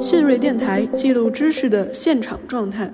[0.00, 2.88] 信瑞电台记录知识的现场状态。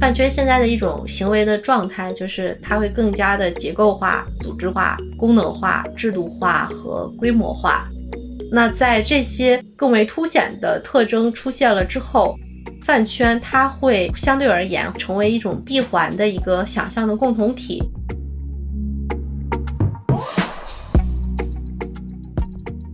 [0.00, 7.88] 饭圈现在的一种行为的状态，就是它会更加的结构化、组织化、功能化、制度化和规模化。
[8.50, 12.36] 那在这些更为凸显的特征出现了之后，
[12.82, 17.80] 饭圈它会相对而言成为一种闭环的一个想象的共同体。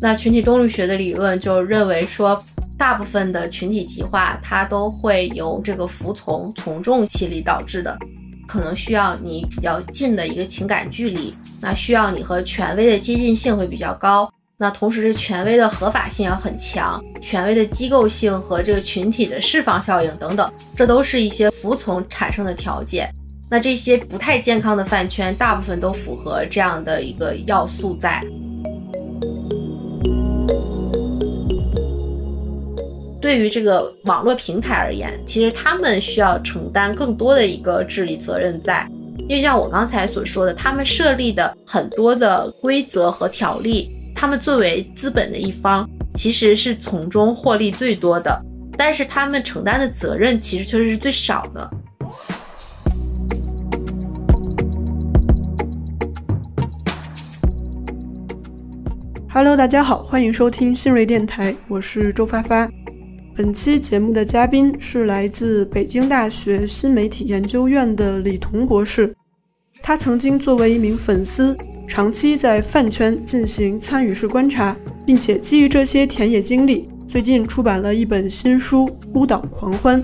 [0.06, 2.41] 那群体动力学的理论就认为说。
[2.78, 7.98] 大部分的群体极化，它都会由这个服从从众心理导致的，
[8.47, 23.11] 可能需要你比较近的一个情感距离，那需要你和权威的接近性会比较高，那同时这权威的合法性要很强，权威的机构性和这个群体的释放效应等等，这都是一些服从产生的条件。
[23.50, 28.23] 那这些不太健康的饭圈，大部分都符合这样的一个要素在。
[33.19, 38.86] 对于这个网络平台而言，其实他们需要承担更多的一个治理责任在，
[39.20, 48.41] 因为像我刚才所说的，他们设立的很多的规则和条例，他们作为资本的一方，其实是从中获利最多的，
[48.77, 51.70] 但是他们承担的责任其实确实是最少的。
[59.33, 62.70] Hello，大家好，欢迎收听新锐电台，我是周发发。
[63.37, 69.15] 本期节目的嘉宾是来自北京大学新媒体研究院的李彤博士。
[69.83, 71.55] 他曾经作为一名粉丝，
[71.87, 80.01] 长期在饭圈进行参与式观察，并且基于这些田野经历，最近出版了一本新书《孤岛狂欢》。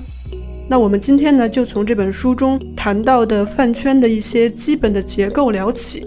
[0.69, 6.07] 那我们今天呢，就从这本书中谈到的饭圈的一些基本的结构聊起。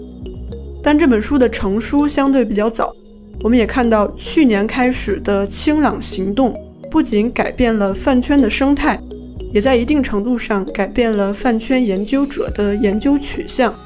[0.80, 2.94] 但这本书的成书相对比较早，
[3.42, 6.54] 我们也看到去年开始的清朗行动。
[6.96, 8.98] 不仅改变了饭圈的生态，
[9.52, 13.78] 也在一定程度上改变了饭圈研究者的研究取向。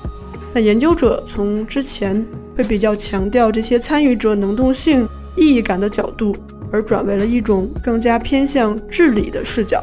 [0.55, 2.25] 那研究者从之前
[2.57, 6.37] 会比较强调这些参与者能动性、意义感的角度，
[6.71, 9.83] 而转为了一种更加偏向治理的视角。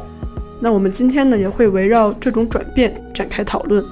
[0.58, 3.84] 那我们今天呢，也会围绕这种转变展开讨论。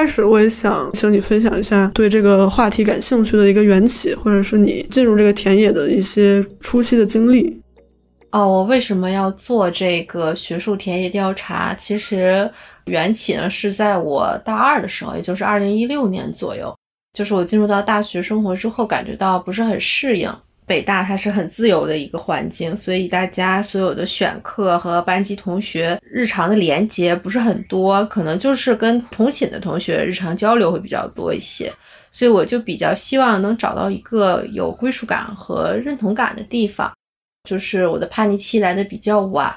[0.00, 7.60] 开始我也想请你分享一下对这个话题感兴趣的一个缘起，或者是你进入这个田野的一些初期的经历。
[8.30, 11.74] 哦，我为什么要做这个学术田野调查？
[11.74, 12.50] 其实
[12.86, 16.74] 缘起呢是在我大二的时候，也就是二零一六年左右，
[17.12, 20.32] 就是我进入到大学生活之后，感觉到不是很适应。
[20.70, 31.72] 北大它是很自由的一个环境，所以大家所有的选课和班级同学日常的连接不是很多，可能就是跟同寝的同学日常交流会比较多一些。
[32.12, 36.92] 所以我就比较希望能找到一个有归属感和认同感的地方。
[37.48, 39.52] 就是我的叛逆期来的比较晚，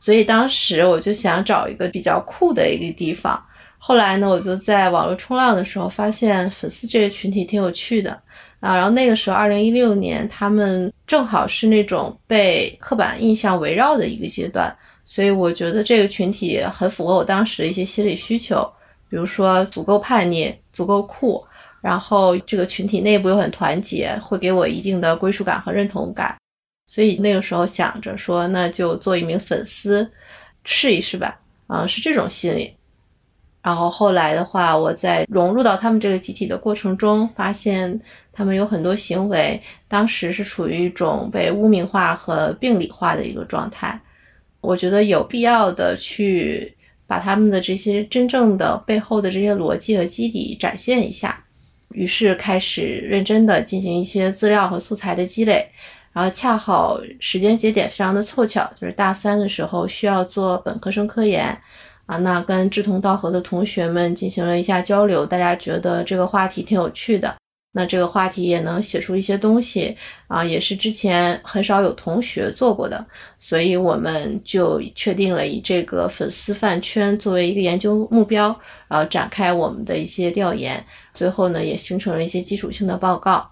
[0.00, 3.40] 所以当时我就想找一个比较酷的一个地方。
[3.78, 8.20] 后来呢，我就在网络冲浪的时候发现粉丝这个群体挺有趣的。
[8.60, 14.70] 啊，然后那个时候，二零一六年，他们正好是那种被刻板印象围绕的一个阶段，
[15.06, 18.70] 所以我觉得这个群体很符合我当时的一些心理需求，
[19.08, 21.42] 比如说足够叛逆、足够酷，
[21.80, 26.36] 然后这个群体内部又很团结，会给我一定的归属感和认同感，
[26.84, 30.06] 所以那个时候想着说，那就做一名粉丝，
[30.64, 32.74] 试一试吧，啊，是这种心理。
[33.62, 38.00] 然后后来的话，我在融入到他们这个集体的过程中，发现
[38.32, 44.00] 他们有很多行为，当时是处于一种被污名化和病理化的一个状态。
[44.60, 46.74] 我觉得有必要的去
[47.06, 51.42] 把他们的这些真正的背后的这些逻辑和基底展现一下，
[51.92, 55.68] 于是开始认真的进行一些资料和素材的积累。
[56.12, 61.56] 然后恰好时间节点非常的凑巧，就是大三的时候需要做本科生科研。
[62.06, 67.36] 啊，那跟志同道合的同学们进行了一下交流，大家觉得这个话题挺有趣的，
[67.72, 69.96] 那这个话题也能写出一些东西
[70.26, 73.06] 啊，也是之前很少有同学做过的，
[73.38, 78.46] 所以我们就确定了以这个粉丝饭圈作为一个研究目标，
[78.88, 80.84] 然后展开我们的一些调研，
[81.14, 83.48] 最后呢也形成了一些基础性的报告，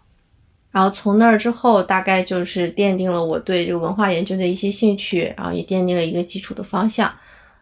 [0.73, 7.13] 然后从那儿之后，大概就是奠定了我对这个文化研究的一些兴趣，然后也奠定了一个基础的方向。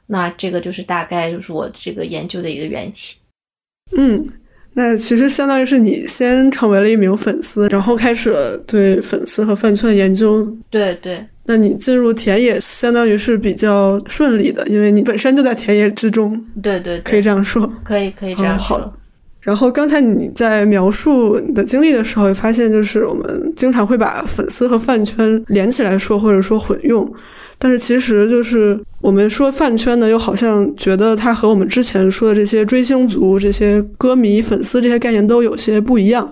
[0.06, 3.18] 那这个就是大概就是我这个研究的一个缘起。
[3.96, 4.26] 嗯，
[4.78, 10.54] 那其实相当于是你先成为了一名粉丝，然后开始了对粉丝和饭圈研究。
[10.70, 11.26] 对对。
[11.46, 16.44] 那你进入田野相当于是比较顺利的，因为你本身就在田野之中。
[16.62, 17.72] 对对，可以这样说。
[17.84, 18.92] 可以可以这样说。
[19.40, 27.10] 然后刚才你在描述你的经历的时候，也发现就是我们经常会把粉丝和饭圈连起来说，或者说混用。
[27.58, 36.30] 但是其实就是我们说饭圈呢，又好像觉得它和我们之前说的这些追星族、这些歌迷、粉丝这些概念都有些不一样。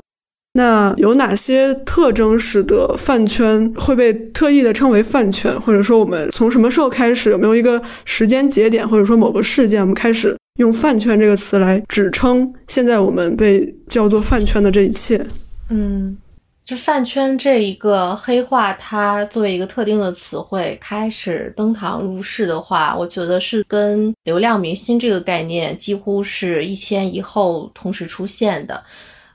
[0.57, 5.61] 那有哪些特征使得饭圈会被特意的称为饭圈？
[5.61, 15.27] 或者说，我们从什么时候开始，有没有一个时间节点，或者说某个事件，我们开始用饭圈这个词来指称现在我们被叫做饭圈的这一切？
[15.71, 16.17] 嗯，
[16.65, 28.83] 就饭圈这一个黑化，它作为一个特定的词汇开始登堂入室的话，我觉得是跟流量明星这个概念几乎是一前一后同时出现的。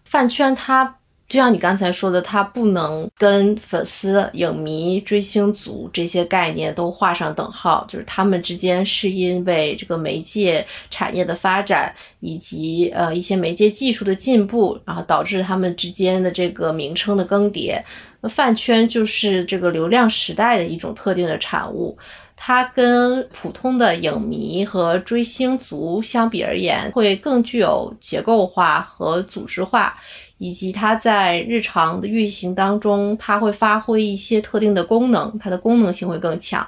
[0.04, 0.96] 饭圈它。
[1.30, 17.80] 就像你刚才说的，它不能跟粉丝、影迷、追星族这些概念都画上等号，就是他们之间是因为这个媒介产业的发展以及呃一些媒介技术的进步，然后导致他们之间的这个名称的更迭。
[18.22, 21.96] 那饭圈就是这个流量时代的一种特定的产物，
[22.42, 29.98] 它跟普通的影迷和追星族相比而言，会更具有结构化和组织化。
[30.38, 36.66] 以及它在日常的运行当中，它会发挥一些特定的功能，它的功能性会更强。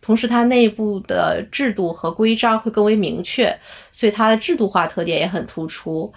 [0.00, 3.56] 同时，它内部的制度和规章会更为明确，
[3.92, 6.12] 所以它的制度化特点也很突出。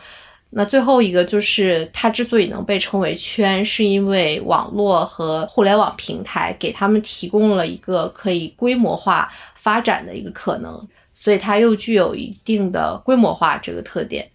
[0.58, 14.26] 那最后一个就是它之所以能被称为圈，是因为网络和互联网平台给他们提供了一个可以规模化发展的一个可能，所以它又具有一定的规模化这个特点。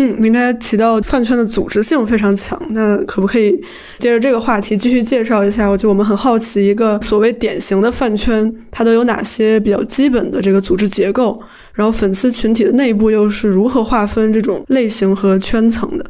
[0.00, 3.60] 嗯，您刚才提到饭圈的组织性非常强，那可不可以
[3.98, 5.68] 接着这个话题继续介绍一下？
[5.68, 11.42] 我觉得我们很好奇，一个所谓典型的饭圈，它都有哪些比较基本的这个组织结构？
[11.72, 16.08] 然后粉丝群体的内部又是如何划分这种类型和圈层的？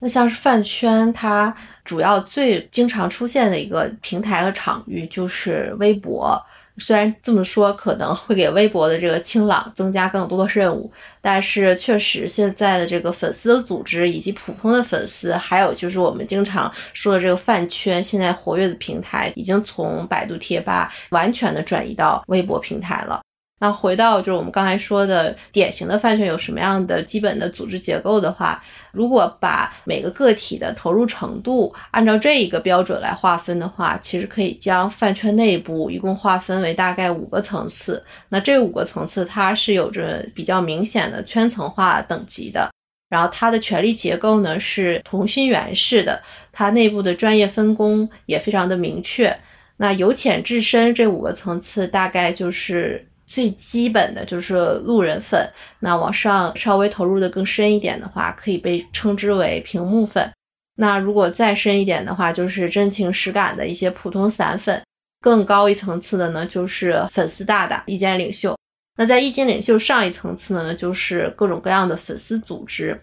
[0.00, 1.52] 那像是饭圈，它
[1.84, 6.40] 主要最经常出现的一个平台和场域就是微博。
[6.78, 10.90] 虽然这么说可能会给微博的这个清朗增加更多的任务，
[11.20, 23.20] 但是确实现在的这个粉丝的组织以及普通的粉丝，还有就是我们经常说的这个饭圈，现在活跃的平台已经从百度贴吧完全的转移到微博平台了。
[23.60, 38.04] 那回到就是我们刚才说的典型的饭圈有什么样的基本的组织结构的话，如果把每个个体的投入程度按照这一个标准来划分的话，其实可以将饭圈内部一共划分为大概五个层次。
[38.28, 42.70] 那这五个层次它是有着比较明显的圈层化等级的，
[43.08, 49.36] 然后它的权力结构呢是同心圆式的，它内部的专业分工也非常的明确。
[49.76, 53.07] 那由浅至深这五个层次大概就是。
[53.28, 55.48] 最基本的就是路人粉，
[55.78, 60.28] 那往上稍微投入的更深一点的话，可以被称之为屏幕粉。
[60.74, 64.80] 那如果再深一点的话，就是真情实感的一些普通散粉。
[65.20, 68.56] 更高一层次的呢，就是粉丝大大、意见领袖。
[68.96, 72.98] 那在意见领袖上一层次呢，就是各种各样的粉丝组织。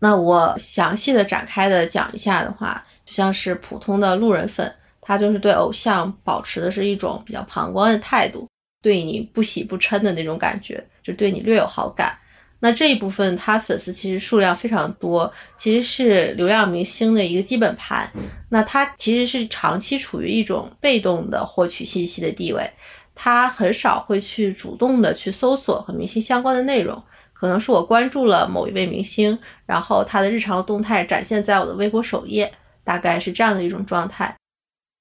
[0.00, 4.70] 那我详细的展开的讲一下的话，就像是普通的路人粉，
[5.00, 8.48] 他就是对偶像保持的是一种比较旁观的态度。
[8.86, 12.16] 对你不喜不嗔的那种感觉，就对你略有好感。
[12.60, 18.08] 那这一部分他粉丝其实数量非常多，其实是流量明星的一个基本盘。
[18.48, 22.70] 那他其实是长期处于一种被动的获取信息的地位，
[23.12, 27.02] 他很少会去主动的去搜索和明星相关的内容。
[27.32, 32.52] 可能是我关注了某一位明星，然后他的日常动态展现在我的微博首页，
[32.84, 34.35] 大概是这样的一种状态。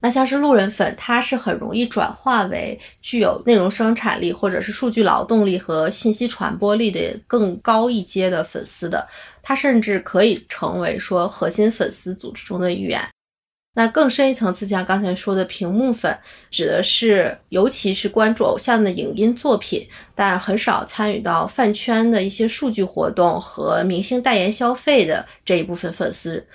[0.06, 9.04] 那像是路人粉，它是很容易转化为具有内容生产力，或者是数据劳动力和信息传播力的更高一阶的粉丝的。
[9.42, 13.02] 它甚至可以成为说核心粉丝组织中的一员。
[13.74, 16.16] 那更深一层次，像刚才说的屏幕粉，
[16.52, 26.46] 指的是尤其是关注偶像的影音作品，但很少参与到饭圈的一些数据活动和明星代言消费的这一部分粉丝。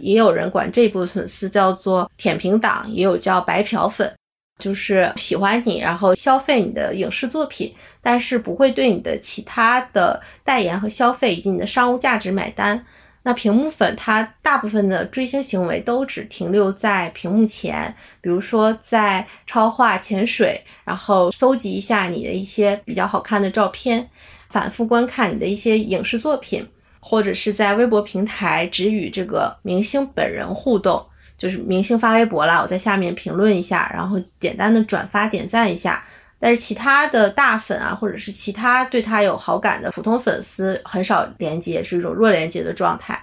[0.00, 4.12] 也有人管这部分粉丝叫做舔屏党，也有叫白嫖粉，
[4.58, 12.84] 就是喜欢你，然后消费你的影视作品，但是不会对你的其他的代言和消费以及你的商务价值买单。
[13.22, 24.08] 那屏幕粉它大部分的追星行为都只停留在屏幕前，比如说在超话潜水，然后搜集一下你的一些比较好看的照片，
[24.48, 26.66] 反复观看你的一些影视作品。
[27.00, 31.04] 或者是在微博平台只与这个明星本人互动，
[31.36, 36.04] 就是明星发微博啦，我在下面评论一下，然后简单的转发点赞一下。
[36.38, 43.20] 但是其他的大粉啊，或者是其他对他有好感的普通粉丝，很少连接，是一种弱连接的状态。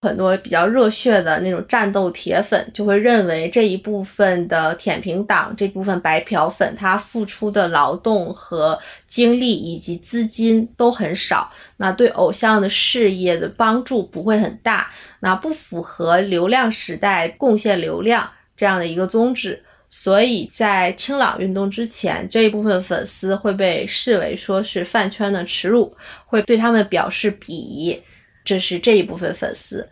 [0.00, 8.78] 很多比较热血的那种战斗铁粉就会认为这一部分的舔屏党，这部分白嫖粉，他付出的劳动和
[9.08, 14.88] 精力以及资金都很少，那对偶像的事业的帮助不会很大，
[15.18, 25.92] 那不符合流量时代贡献流量这样的一个宗旨，所以在清朗运动之前，这一部分粉丝会被视为说是饭圈的耻辱，
[26.24, 28.00] 会对他们表示鄙夷。
[28.48, 29.86] 这是这一部分粉丝，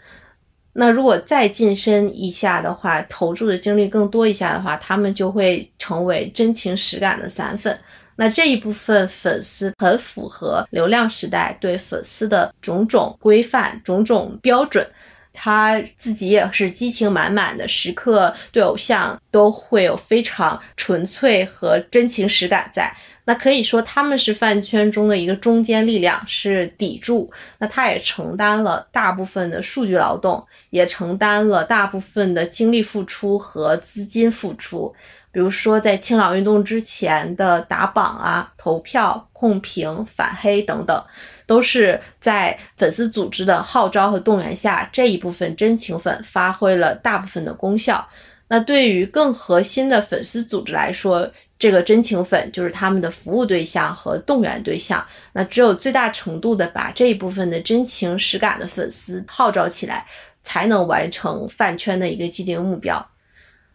[0.72, 7.78] 那如果再晋升一下的话，投注的精力更多一下的话，他们就会成为真情实感的散粉。
[8.16, 14.86] 那这一部分粉丝很符合流量时代对粉丝的种种规范、种种标准，
[15.34, 22.90] 他自己也是激情满满的，时刻对偶像都会有非常纯粹和真情实感在。
[23.26, 27.30] 那可以说他们是饭圈中的一个中坚力量，是砥柱。
[27.58, 34.94] 那他也承担了大部分的数据劳动，也承担了大部分的精力付出和资金付出。
[35.32, 41.04] 比如说，在清朗运动之前的打榜啊、投票、控评、反黑等等，
[41.46, 48.08] 都是在粉丝组织的号召和动员下，这一部分真情粉发挥了大部分的功效。
[48.48, 51.28] 那对于更核心的粉丝组织来说，
[51.58, 60.06] 这个真情粉就是他们的服务对象和动员对象，那只有最大程度的把这一部分的真情实感的粉丝号召起来，
[60.44, 63.04] 才能完成饭圈的一个既定目标。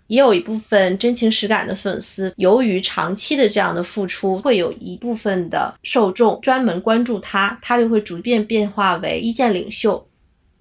[0.08, 10.06] 也有一部分真情实感的粉丝，由于长期的这样的付出，会有一部分的受众专门关注他，他就会逐渐变化为意见领袖。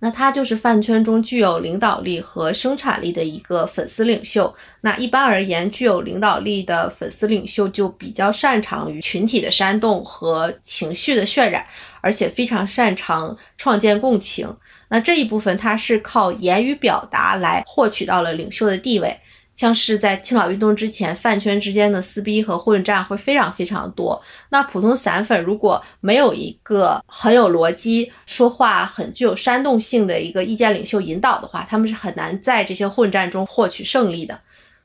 [0.03, 4.53] 那他就是饭圈中具有领导力和生产力的一个粉丝领袖。
[4.81, 11.67] 那一般而言，具有领导力的粉丝领袖就比较擅长于群体的煽动和情绪的渲染，
[12.01, 14.49] 而且非常擅长创建共情。
[14.89, 19.15] 那这一部分他是靠言语表达来获取到了领袖的地位。
[19.61, 24.19] 像是在青岛运动之前，饭圈之间的撕逼和混战会非常非常多。
[24.49, 34.41] 那普通散粉如果没有一个很有逻辑、说话很具有煽动性的一个意见领袖引导的话，他们是很难在这些混战中获取胜利的。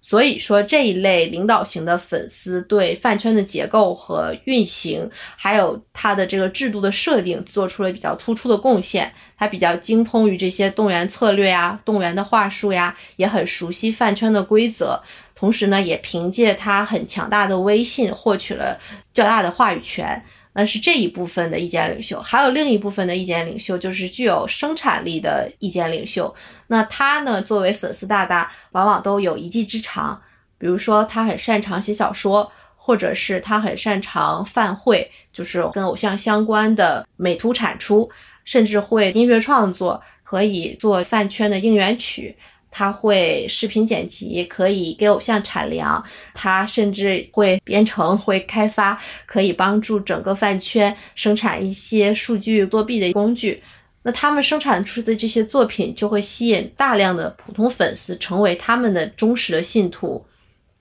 [0.08, 9.12] 所以说，这一类领导型的粉丝对饭圈的结构和运行，还有它的这个制度的设定，做出了比较突出的贡献。
[9.36, 15.02] 他比较精通于这些动员策略呀、动员的话术呀，也很熟悉饭圈的规则。
[15.34, 18.80] 同时呢，也凭借他很强大的威信，获取了
[19.12, 20.24] 较大的话语权。
[20.58, 26.34] 那是这一部分的意见领袖，还有另一部分的意见领袖，就是具有生产力的意见领袖。
[26.68, 30.22] 那他呢，作为粉丝大大，往往都有一技之长，
[30.58, 38.10] 比如说他很擅长写小说，或者是他很擅长饭会，就是跟偶像相关的美图产出，
[38.46, 42.34] 甚至会音乐创作，可以做饭圈的应援曲。
[42.78, 46.04] 他会视频剪辑，可以给偶像产粮，
[46.34, 53.64] 他甚至会编程、会开发，可以帮助整个饭圈生产一些数据作弊的工具。
[54.04, 60.26] 那他们生产出的这些作品就会吸引大量的普通粉丝，成为他们的忠实的信徒。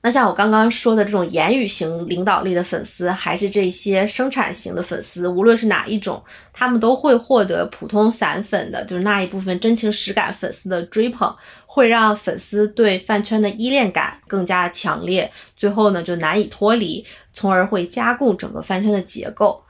[0.06, 6.22] 那像我刚刚说的这种言语型领导力的粉丝，还是这些生产型的粉丝，无论是哪一种，
[6.52, 11.34] 他们都会获得普通散粉的，就是那一部分真情实感粉丝的追捧，
[11.74, 19.60] 会让粉丝对饭圈的依恋感更加强烈，最后呢就难以脱离，从而会加固整个饭圈的结构。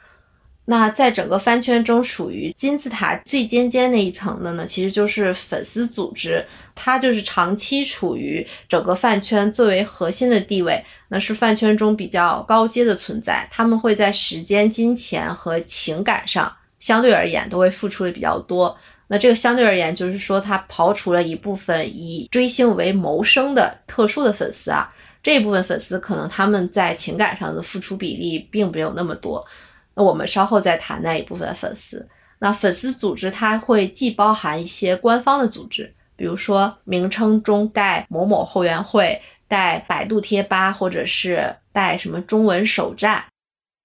[0.67, 6.45] 那在整个饭圈中，属于金字塔最尖尖那一层的呢，其实就是粉丝组织，
[6.75, 13.49] 它就是长期处于整个饭圈最为核心的地位，那是饭圈中比较高阶的存在。
[13.51, 18.77] 他们会在时间、金钱和情感上相对而言都会付出的比较多。
[19.07, 24.91] 那这个相对而言，就是说他刨除了一部分以追星为谋生的特殊的粉丝啊，
[25.23, 29.45] 这一部分粉丝可能他们在情感上的付出比例并没有那么多。
[29.95, 32.07] 那我们稍后再谈那一部分粉丝。
[32.39, 39.19] 那粉丝组织它会既包含一些官方的组织，比如说名称中带某某后援会、
[39.49, 43.25] 带百度贴吧，或者是带什么中文首站，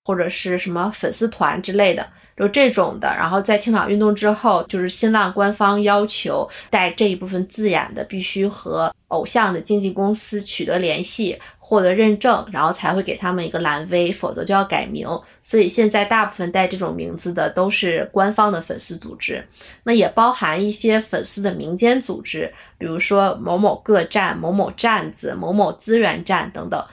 [0.03, 2.05] 或者是什么粉丝团之类的，
[2.39, 3.07] 就这种的。
[3.15, 11.37] 然后在青岛运动之后，就是新浪官方要求带这一部分字眼的，必须和偶像的经纪公司取得联系。
[11.61, 15.07] 获得认证，然后才会给他们一个蓝 V，否则就要改名。
[15.43, 19.45] 所以现在大部分带这种名字的都是官方的粉丝组织，
[19.83, 26.83] 那也包含一些粉丝的民间组织，比如说某某个站、某某站子、某某资源站等等。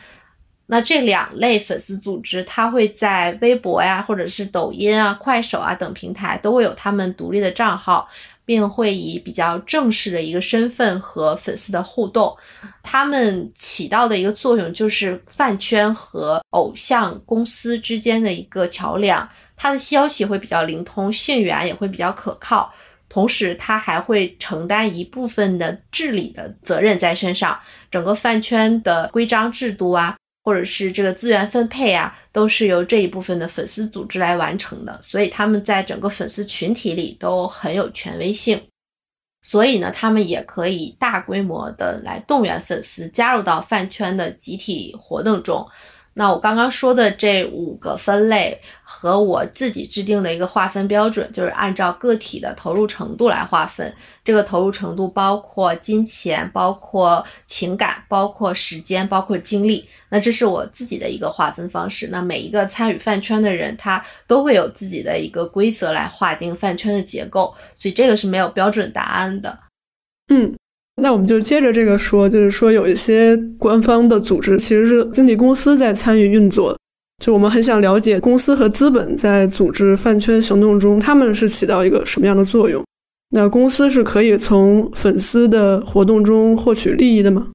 [0.67, 8.09] 那这两类粉丝组织，它会在微博呀，或者是抖音啊、快手啊等平台都会有他们独立的账号。
[8.47, 12.33] 并会以比较正式的一个身份和粉丝的互动，
[12.81, 22.73] 他们起到的一个作用就是饭圈和偶像公司之间的一个桥梁，它的消息会比较灵通，信源也会比较可靠，
[23.09, 27.59] 同时它还会承担一部分的治理的责任在身上，
[27.91, 30.17] 整个饭圈的规章制度啊。
[30.47, 38.63] 或者是这个资源分配啊，都是由这一部分的粉丝组织来完成的，所以他们在整个粉丝群体里都很有权威性，
[39.43, 45.67] 所以呢，他们也可以大规模的来动员粉丝加入到饭圈的集体活动中。
[46.19, 53.95] 那我刚刚说的这五个分类和我自己制定的一个划分标准，就是按照个体的投入程度来划分。
[54.25, 59.87] 这个投入程度包括金钱、包括情感、包括时间、包括精力。
[60.09, 62.09] 那这是我自己的一个划分方式。
[62.11, 69.59] 那每一个参与饭圈的人，他都会有自己的一个规则来划定饭圈的结构，所以这个是没有标准答案的。
[70.29, 70.57] 嗯。
[71.03, 76.77] 那我们就接着这个说，就是说有一些官方的组织其实是经纪公司在参与运作，
[77.23, 82.83] 就我们很想了解公司和资本在组织饭圈行动中，他们是起到一个什么样的作用？
[83.31, 87.49] 那公司是可以从粉丝的活动中获取利益的吗？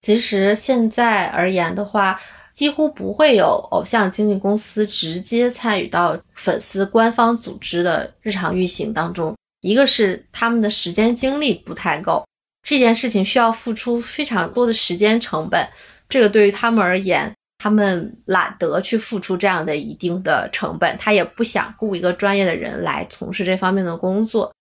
[0.00, 2.18] 其实现在而言的话，
[2.54, 12.24] 几乎不会有偶像经纪公司直接参与到粉丝官方组织的日常运行当中，一个是他们的时间精力不太够。
[12.62, 15.68] 这件事情需要付出非常多的时间成本，
[16.08, 24.52] 这个对于他们而言，他们懒得去付出这样的一定的成本，他也不想雇一个专业的人来从事这方面的工作。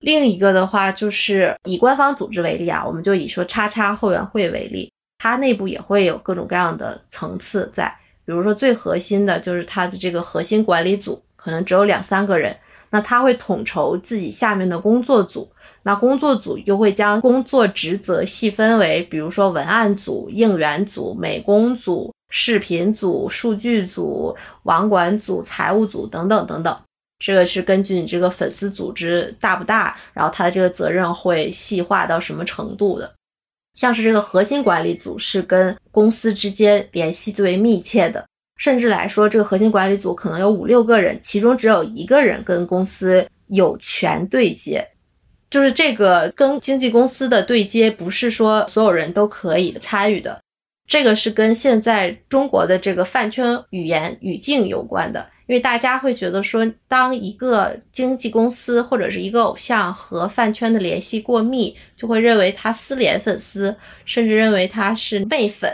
[0.00, 7.92] 另一个的话，就是以官方组织为例啊，我们就以说叉叉后援会为例，它内部也会有各种各样的层次在，
[8.24, 12.56] 比如说最核心的就是它的这个核心管理组，可能只有两三个人，
[12.90, 15.50] 那他会统筹自己下面的工作组。
[15.88, 26.78] 那工作组又会将工作职责细分为，比如说文案组、应援组、美工组、视频组、数据组、网管组、财务组等等等等。
[27.24, 33.10] 这个是根据你这个粉丝组织大不大，然后它的这个责任会细化到什么程度的。
[33.72, 38.22] 像是这个核心管理组是跟公司之间联系最为密切的，
[38.58, 44.86] 甚至来说，这个核心管理组可能有五六个人，其中只有一个人跟公司有权对接。
[45.50, 50.40] 就是这个跟经纪公司的对接，不是说所有人都可以参与的，
[50.86, 55.26] 这个是跟现在中国的这个饭圈语言语境有关的。
[55.46, 65.70] 因为大家会觉得说，当一个经纪公司或者是一个偶像和饭圈的联系过密，就会认为他私联粉丝，甚至认为他是媚粉。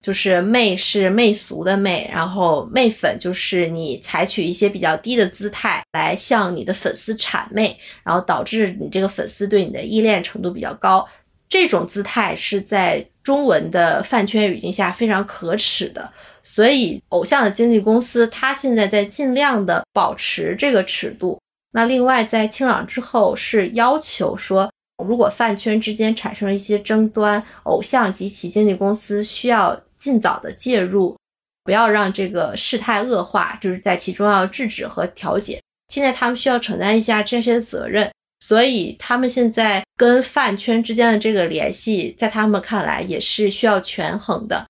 [0.00, 11.06] 就是媚是媚俗的媚，然后媚粉就是你采取一些比较低的姿态来向你的粉丝谄媚，然后导致你这个粉丝对你的依恋程度比较高。
[11.48, 21.40] 这种姿态是在中文的饭圈语境下非常可耻的，所以偶像的经纪公司他现在在尽量的保持这个尺度。
[21.72, 24.70] 那另外在清朗之后是要求说。
[25.06, 31.16] 如果饭圈之间产生了一些争端，偶像及其经纪公司需要尽早的介入，
[31.64, 35.60] 不要让这个事态恶化，就是在其中要制止和调解。
[35.88, 44.66] 现在他们需要承担一下这些责任，所以他们现在跟饭圈之间的这个联系，在他们看来也是需要权衡的。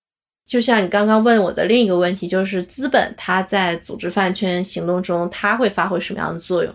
[0.46, 6.72] 就像你刚刚问我的另一个问题，就是资本它在组织饭圈行动中，它会发挥什么样的作用？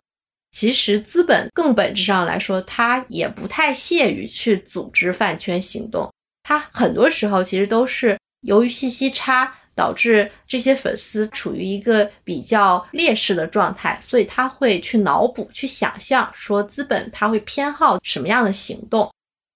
[0.51, 6.07] 其实资本更本质上来说，它也不太屑于去组织饭圈行动。
[6.43, 19.10] 它很多时候其实都是由于信息差，导致这些粉丝处于一个比较劣势的状态，所以他会去脑补、去想象，说资本他会偏好什么样的行动。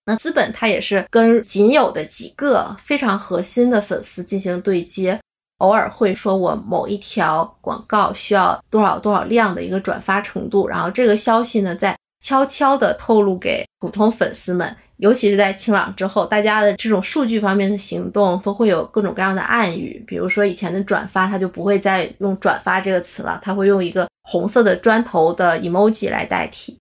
[0.05, 5.19] 那资本它也是跟仅有的几个非常核心的粉丝进行对接。
[5.57, 26.77] 偶尔会说，我某一条广告需要多少多少量的一个转发程度，然后这个消息呢，再悄悄的透露给普通粉丝们，尤其是在清朗之后，大家的这种数据方面的行动都会有各种各样的暗语，比如说以前的转发，它就不会再用转发这个词了，它会用一个红色的砖头的 emoji 来代替。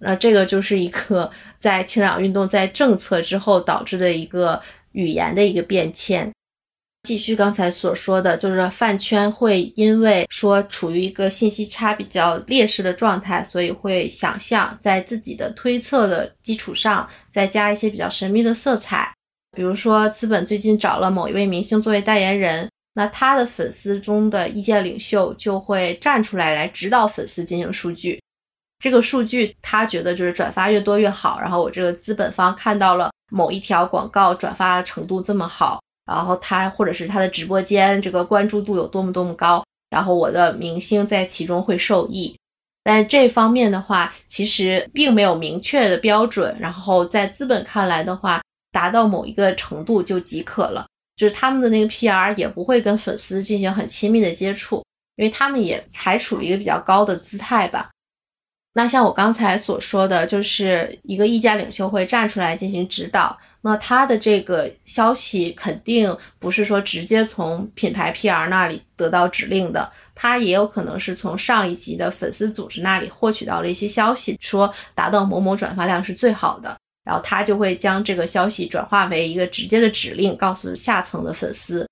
[0.00, 4.60] 那这个就是一个在清朗运动在政策之后导致的一个
[4.92, 6.32] 语言的一个变迁。
[7.04, 19.10] 继续刚才所说的，就是饭圈会因为说处于一个信息差比较劣势的状态，所以会想象在自己的推测的基础上再加一些比较神秘的色彩。
[19.56, 28.20] 比如说，资本最近找了某一位明星作为代言人，那他的粉丝中的意见领袖就会站出来来指导粉丝进行数据。
[28.80, 35.80] 这个数据他觉得就是转发越多越好，然后我这个资本方看到了某一条广告转发程度这么好。
[36.08, 42.34] 然后他或者是他的直播间这个关注度有多么多么高，然后我的明星在其中会受益，
[42.82, 48.40] 但这方面的话其实并没有明确的标准，然后在资本看来的话，
[48.72, 54.82] 达到某一个程度就即可了，就是他们的那个 PR 也不会跟粉丝进行很亲密的接触，
[55.16, 57.90] 因为他们也还处于一个比较高的姿态吧。
[58.74, 63.36] 那像我刚才所说的，就是一个意见领袖会站出来进行指导。
[63.60, 81.84] 那他的这个消息肯定不是说直接从品牌 PR 那里得到指令的，他也有可能是从上一级的粉丝组织那里获取到了一些消息，说达到某某转发量是最好的，然后他就会将这个消息转化为一个直接的指令，告诉下层的粉丝。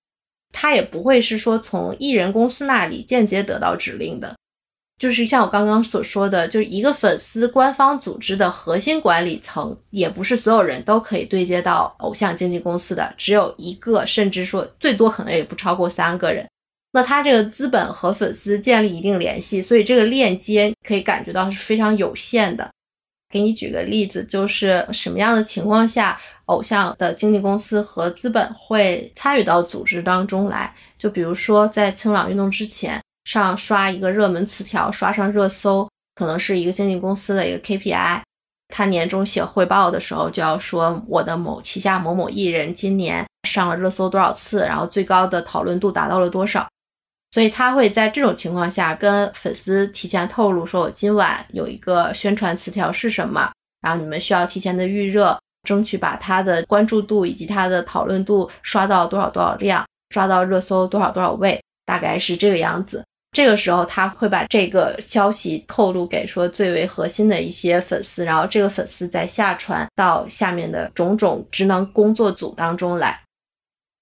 [0.53, 4.37] 他也不会是说从艺人公司那里间接得到指令的。
[4.99, 16.49] 就是像我刚刚所说的，就是一个粉丝官方组织的核心管理层，也不是所有人都可以对接到偶像经纪公司的，只有一个，甚至说最多可能也不超过三个人。
[16.93, 22.71] 那他这个资本和粉丝建立一定联系，所以这个链接可以感觉到是非常有限的。
[23.31, 30.75] 给你举个例子，就是什么样的情况下，偶像的经纪公司和资本会参与到组织当中来？
[30.97, 32.99] 就比如说在清朗运动之前。
[33.27, 38.23] 上刷一个热门词条，刷上热搜，可能是一个经纪公司的一个 KPI。
[38.69, 46.67] 他年终写汇报的时候，就要说我的某旗下某某艺人今年上了热搜多少次，然后最高的讨论度达到了多少。
[47.33, 63.05] 所以他会在这种情况下跟粉丝提前透露，说我今晚有一个宣传词条是什么，然后你们需要提前的预热，争取把他的关注度以及他的讨论度刷到多少多少量，刷到热搜多少多少位，大概是这个样子。
[63.37, 73.21] 这个时候，他会把这个消息透露给说最为核心的一些粉丝，然后这个粉丝再下传到下面的种种职能工作组当中来。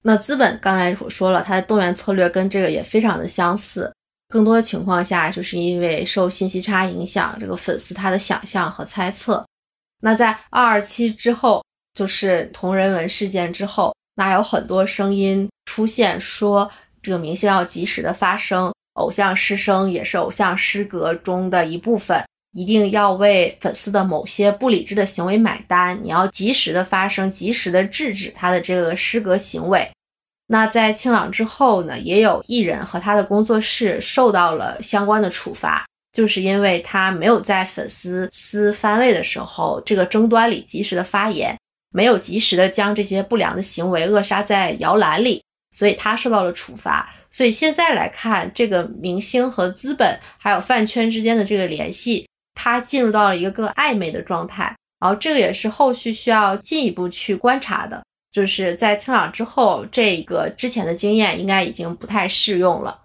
[0.04, 3.92] 那资本刚才我说了，它的动员策略跟这个也非常的相似。
[4.28, 9.44] 更多的情况下，就是因为受信息差影响，这个粉丝他的想象和猜测。
[10.00, 11.60] 那在二二七之后，
[11.94, 16.70] 就是同人文事件之后，那有很多声音出现说，
[17.02, 18.72] 这个明星要及时的发声。
[18.94, 25.98] 偶像失声也是偶像失格中的一部分，一定要为粉丝的某些不理智的行为买单。
[26.02, 29.88] 你要及时的发声，及时的制止他的这个失格行为。
[30.46, 41.58] 那在清朗之后呢，也有艺人和他的工作室受到了相关的处罚，就是因为他没有在粉丝撕番位的时候，这个争端里及时的发言，
[41.90, 45.42] 没有及时的将这些不良的行为扼杀在摇篮里，
[45.74, 47.12] 所以他受到了处罚。
[47.30, 54.74] 所以现在来看，这个明星和资本还有饭圈之间的这个联系，它进入到了一个更暧昧的状态。
[55.00, 63.02] 然后这个也是后续需要进一步去观察的，就是在清朗之后，这个之前的经验应该已经不太适用了。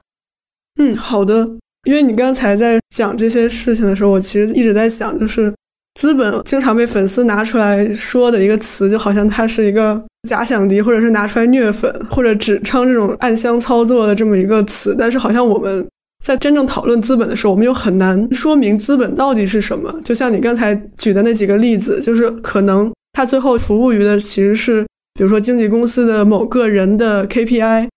[0.80, 1.50] 嗯，好的。
[1.86, 5.54] 因为你刚才在讲这些事情的时候，我其实一直在想，就是。
[5.96, 14.96] 资本经常被粉丝拿出来说的一个词，就好像它是一个假想敌，或者是拿出来虐粉，或者指称这种暗箱操作的这么一个词。
[14.98, 15.88] 但是好像我们
[16.26, 19.94] 在真正讨论资本的时候，我们又很难说明资本到底是什么。
[20.04, 27.88] 就像你刚才举的那几个例子，就是可能它最后服务于的其实是，比如说经纪公司的某个人的 KPI。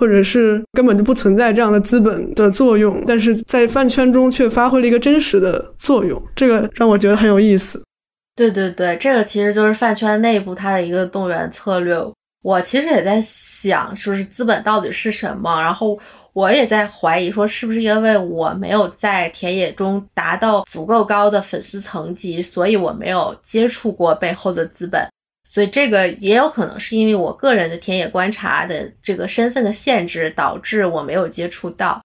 [0.00, 7.80] 或者是根本就不存在这样的资本的作用，但是在饭圈中却发挥了一个真实的作用，这个让我觉得很有意思。
[8.34, 11.96] 对对对，这个其实就是饭圈内部它的一个动员策略。
[12.42, 15.60] 我其实也在想，就是资本到底是什么？
[15.62, 15.96] 然后
[16.32, 25.06] 我也在怀疑，说是不是因为我没有在田野中达到足够高的粉丝层级，所以我没有接触过背后的资本。
[25.48, 32.02] 所以这个也有可能是因为我个人的田野观察的这个身份的限制，导致我没有接触到。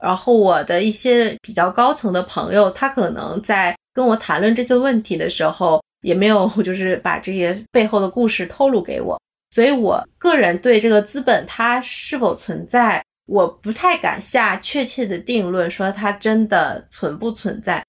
[0.00, 9.20] 然后我的一些比较高层的朋友，他可能在跟我谈论这些问题的时候，也没有就是把这些背后的故事透露给我。
[9.52, 17.84] 所以我个人对这个资本它是否存在，我不太敢下确切的定论，说它真的存不存在。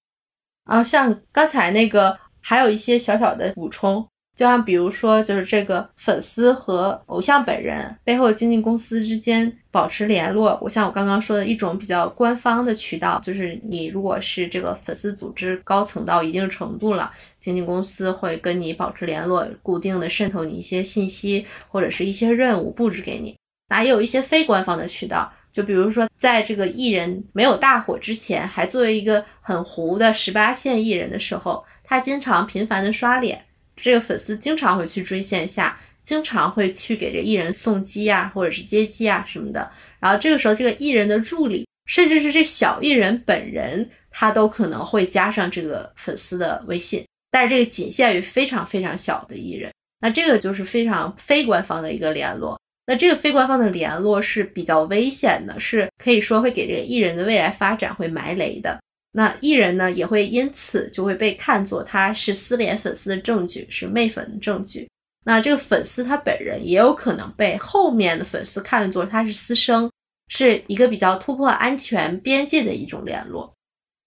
[0.68, 4.06] 然后像刚才那个，还有一些小小的补充。
[4.34, 10.58] 就像比如说，就是这个粉丝和偶像本人背后经纪公司之间保持联络。
[10.62, 23.36] 我像我刚刚说的一种比较官方的渠道，就是你如果是这个粉丝组织高层到一定程度了，经纪公司会跟你保持联络，固定的渗透你一些信息或者是一些任务布置给你。
[23.68, 33.44] 那也有一些非官方的渠道，就比如说在这个艺人没有大火之前，还作为一个很糊的十八线艺人的时候，他经常频繁的刷脸。
[33.76, 39.70] 这个粉丝经常会去追线下，经常会去给这艺人送机啊，或者是接机啊什么的。
[39.98, 47.04] 然后这个时候，这个艺人的助理，甚至是这小艺人本人，他都可能会加上这个粉丝的微信。
[47.30, 49.72] 但是这个仅限于非常非常小的艺人。
[50.00, 52.60] 那这个就是非常非官方的一个联络。
[52.84, 58.78] 那这个非官方的联络是比较危险的，是可以说会给这个艺人的未来发展会埋雷的。
[59.12, 64.88] 那艺人呢，也会因此就会被看作他是私联粉丝的证据，是媚粉的证据。
[65.24, 69.90] 那这个粉丝他本人也有可能被后面的粉丝看作他是私生，
[70.28, 73.52] 是一个比较突破安全边界的一种联络。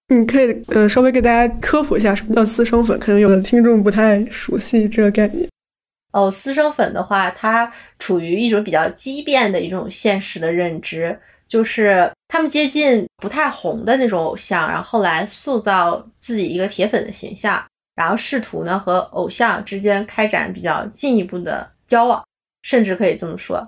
[0.07, 5.47] 你可以呃稍微给大家科普一下什么叫私生粉，可能有的听众不太熟悉这个概念。
[6.13, 11.19] 哦，私生粉的话，它处于一种比较畸变的一种现实的认知。
[11.47, 17.63] 就是他们接近不太红的那种偶像，然后后来塑造自己一个铁粉的形象，
[17.95, 22.21] 然后试图呢和偶像之间开展比较进一步的交往，
[22.63, 23.65] 甚至可以这么说。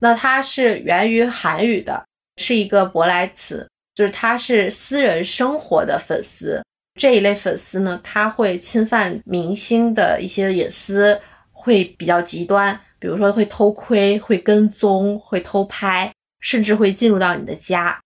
[0.00, 2.02] 那它是源于韩语的，
[2.38, 6.62] 是一个舶来词，就是它是私人生活的粉丝
[6.98, 11.20] 这一类粉丝呢，他会侵犯明星的一些隐私，
[11.52, 16.10] 会比较极端，比如说会偷窥、会跟踪、会偷拍。
[16.40, 18.00] 甚至会进入到你的家，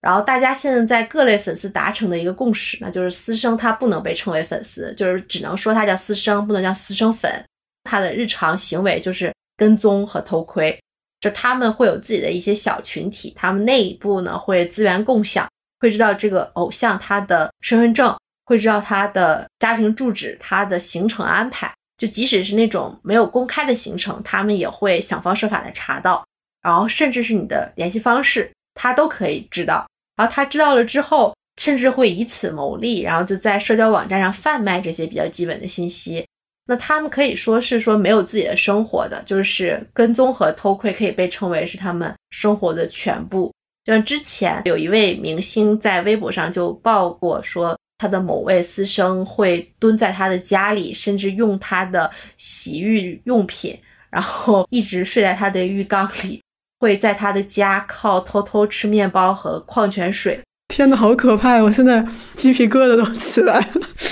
[0.00, 7.44] 然后大家现在在各类粉丝达成的一个共识呢，就是私生他不能被称为粉丝，就是只能说他叫私生，不能叫私生粉。
[7.84, 10.78] 他的日常行为就是跟踪和偷窥，
[11.20, 15.48] 就他们会有自己的一些小群体，他们内部呢会资源共享，
[15.80, 26.22] 会知道这个偶像他的身份证，会知道他的家庭住址，他的行程安排，就即使是那种没有公开的行程，他们也会想方设法的查到。
[26.62, 29.86] 然后甚至是你的联系方式，他都可以知道。
[30.16, 36.26] 然后他知道了之后，甚至会以此牟利，然后就在社交网站上贩卖这些比较基本的信息。
[36.66, 43.50] 那他们可以说是说没有自己的生活的，就是跟踪和偷窥可以被称为是他们生活的全部。
[43.84, 53.74] 就像之前有一位明星在微博上就报过，说他的某位私生会蹲在他的家里，甚至用他的洗浴用品，
[54.10, 56.42] 然后一直睡在他的浴缸里。
[56.78, 60.40] 会在他的家靠偷偷吃面包和矿泉水。
[60.68, 61.62] 天呐，好可怕呀！
[61.62, 63.66] 我现在鸡皮疙瘩都起来了。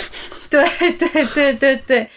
[0.48, 0.66] 对
[0.98, 2.08] 对对对对，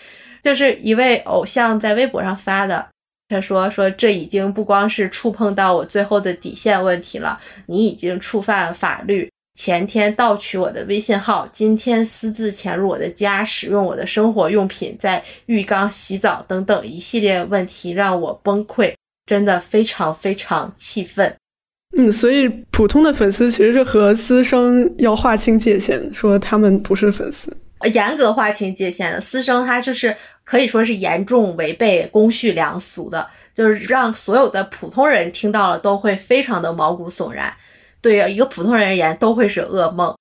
[0.42, 2.88] 就是一位偶像在微博上发的，
[3.28, 9.30] 他说说这已经不光是触碰到我最后的底线问题了，你已经触犯法律。
[9.60, 18.94] 前天盗取我的微信号，今天私自潜入我的家，使用我的生活用品，在浴缸洗澡等等一系列问题让我崩溃。
[19.30, 21.32] 真的非常非常气愤，
[21.96, 27.56] 嗯，所以普通的粉丝其实是和私生要划清界限，说他们不是粉丝，
[27.94, 37.54] 严格划清界限的私生，他就是可以说是严重违背公序良俗的，就是让所有的普通人听到了都会非常的毛骨悚然，
[38.02, 40.15] 对于一个普通人而言都会是噩梦。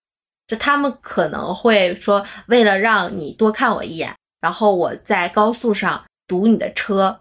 [0.47, 7.19] 就他们可能会说，为了让你多看我一眼，然后我在高速上堵你的车。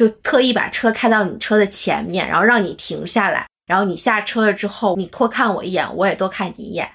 [0.00, 6.90] 就特意把车开到你车的前面，然后让你停下来，然后你下车了之后，你多看我一眼，我也多看你一眼，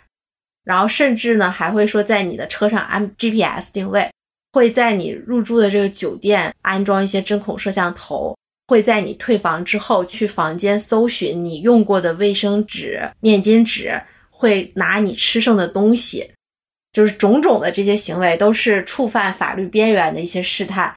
[0.64, 4.10] 然后甚至呢还会说在你的车上安 GPS 定位，
[4.54, 16.28] 会在你入住的这个酒店安装一些针孔摄像头，会在你退房之后去房间搜寻你用过的卫生纸、面巾纸，会拿你吃剩的东西，
[16.92, 20.92] 就是种种的这些行为都是触犯法律边缘的一些试探。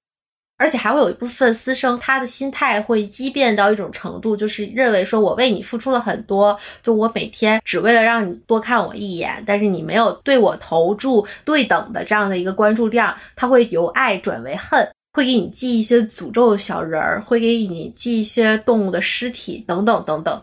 [0.58, 20.42] 而且还会有一部分私生，他的心态会畸变到一种程度，就是认为说我为你付出了很多，就我每天只为了让你多看我一眼，但是你没有对我投注对等的这样的一个关注量，他会由爱转为恨，会给你寄一些诅咒小人儿，会给你寄一些动物的尸体等等等等。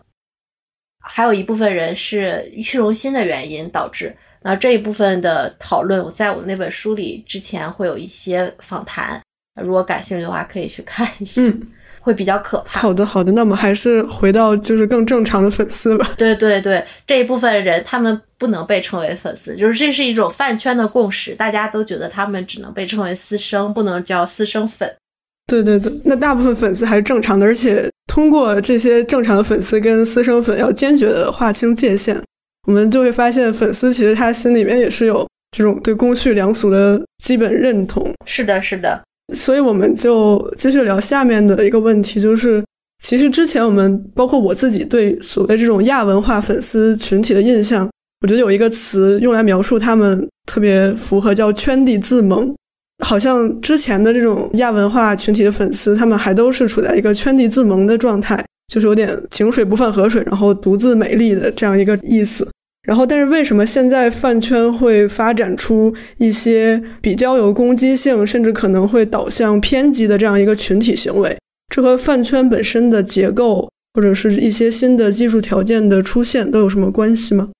[0.98, 9.20] 还有一部分人是虚荣心的原因导致，那这一部分的讨论，我在我的那本书里之前会有一些访谈。
[9.62, 11.42] 如果感兴趣的话，可以去看一下。
[11.42, 11.60] 嗯，
[12.00, 12.80] 会比较可怕。
[12.80, 16.12] 好的，好的，那我们还是回到就是更正常的粉丝吧。
[16.16, 24.88] 对对对，这一部分人他们不能被称为粉丝，就是这是一种饭圈的共识，大家都觉得他们只能被称为私生，不能叫私生粉。
[25.46, 32.20] 对对对，那大部分粉丝还是正常的，而且通过这些正常的粉丝跟私生粉要坚决的划清界限，
[32.66, 38.12] 我们就会发现粉丝其实他心里面也是有这种对公序良俗的基本认同。
[38.26, 39.02] 是的，是的。
[39.34, 42.64] 所以我们就继续聊下面的一个问题，就是
[43.02, 47.88] 其实之前我们包括我自己对所谓这种亚文化粉丝群体的印象，
[48.22, 52.54] 我觉得有一个词用来描述他们特别符合，叫圈地自萌。
[53.04, 62.48] 好像之前的这种亚文化群体的粉丝，他们还都是处在一个圈地自萌的状态，就是有点井水不犯河水，然后独自美丽的这样一个意思。
[62.86, 71.36] 然后，但是为什么现在饭圈会发展出一些比较有攻击性，甚至可能会导向偏激的这样一个群体行为？
[71.68, 77.50] 这和饭圈本身的结构，或者是一些新的技术条件的出现都有什么关系吗？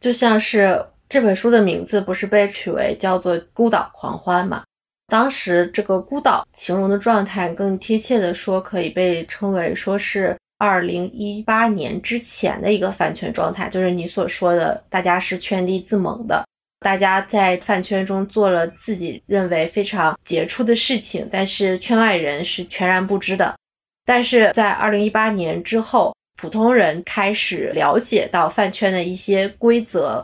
[0.00, 4.62] 就像是这本书的名字不是被取为叫做《孤岛狂欢》吗？
[5.08, 10.36] 当时这个孤岛形容的状态，更贴切的说，可以被称为说是。
[10.60, 16.44] 二零一八年之前的一个饭圈状态，就是你所说的，大家是圈地自萌的，
[16.80, 23.56] 大家在饭圈中做了自己认为非常杰出的事情，但是圈外人是全然不知的。
[24.04, 30.22] 但是在二零一八年之后，普通人开始了解到饭圈的一些规则，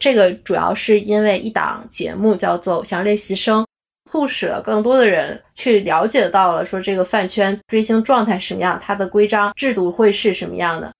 [0.00, 3.62] 这个主要是因为一档节目叫做《偶像练习生》。
[4.14, 10.92] 促使了更多的人去了解到了说这个饭圈追星状态什么样，它的规章制度会是什么样的。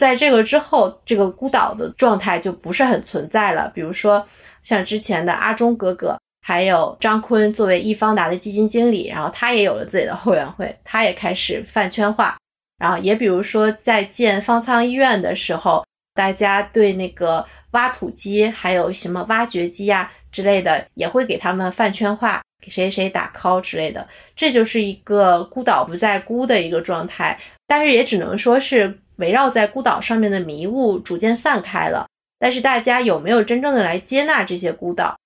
[0.00, 3.68] 在这个之后，这个孤岛的状态就不是很存在了。
[3.74, 4.24] 比如说
[4.62, 12.38] 像之前的阿忠哥哥，还有张坤作为易方达的基金经理，然后他也有了自己的后援会，他也开始饭圈化。
[12.78, 22.40] 然后也比如说在建方舱医院的时候，大家对那个挖土机还有什么挖掘机呀之类的，也会给他们饭圈化。
[22.60, 27.38] 给谁谁打 call 之类的，这就是一个孤岛不再孤的一个状态。
[27.66, 32.06] 但是也只能说是围绕在孤岛上面的迷雾逐渐散开了。
[32.38, 35.16] 但是大家有没有真正的来接纳这些孤岛？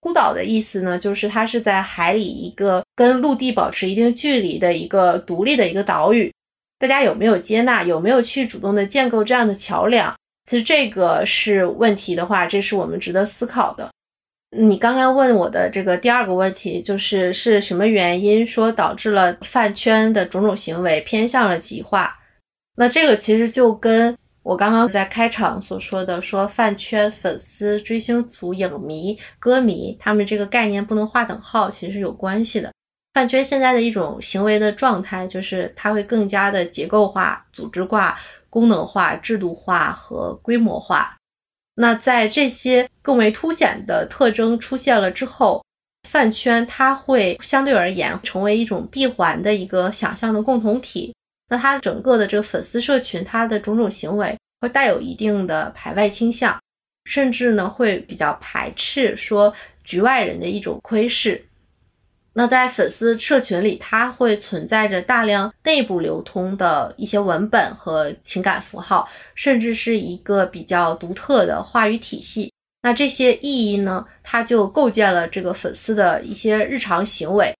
[0.00, 6.30] 孤岛的意思呢，就是它是在海里一个跟陆地保持一定距离的一个独立的一个岛屿。
[6.78, 7.82] 大家有没有接纳？
[7.84, 10.14] 有没有去主动的建构这样的桥梁？
[10.50, 13.90] 其实这个是问题的话，这是我们值得思考的。
[14.56, 22.16] 你刚刚问我的这个第二个问题，就是是什么原因说导致了饭圈的种种行为偏向了极化？
[22.76, 32.70] 那这个其实就跟我刚刚在开场所说的，说饭圈粉丝、追星族、影迷、歌迷，他们这个概念不能划等号，其实是有关系的。
[33.14, 38.18] 饭圈现在的一种行为的状态，就是它会更加的结构化、组织化、
[38.50, 41.16] 功能化、制度化和规模化。
[41.76, 45.64] 那在这些更为凸显的特征出现了之后，
[46.08, 51.14] 饭圈它会相对而言成为一种闭环的一个想象的共同体。
[51.48, 56.58] 那它整个的这个粉丝社群，它的种种行为会带有一定的排外倾向，
[57.04, 61.44] 甚至呢会比较排斥说局外人的一种窥视。
[62.36, 72.52] 那在粉丝社群里，它会存在着大量内部流通的一些文本和情感符号，甚至是一个比较独特的话语体系。
[72.82, 77.54] 那这些意义呢，它就构建了这个粉丝的一些日常行为。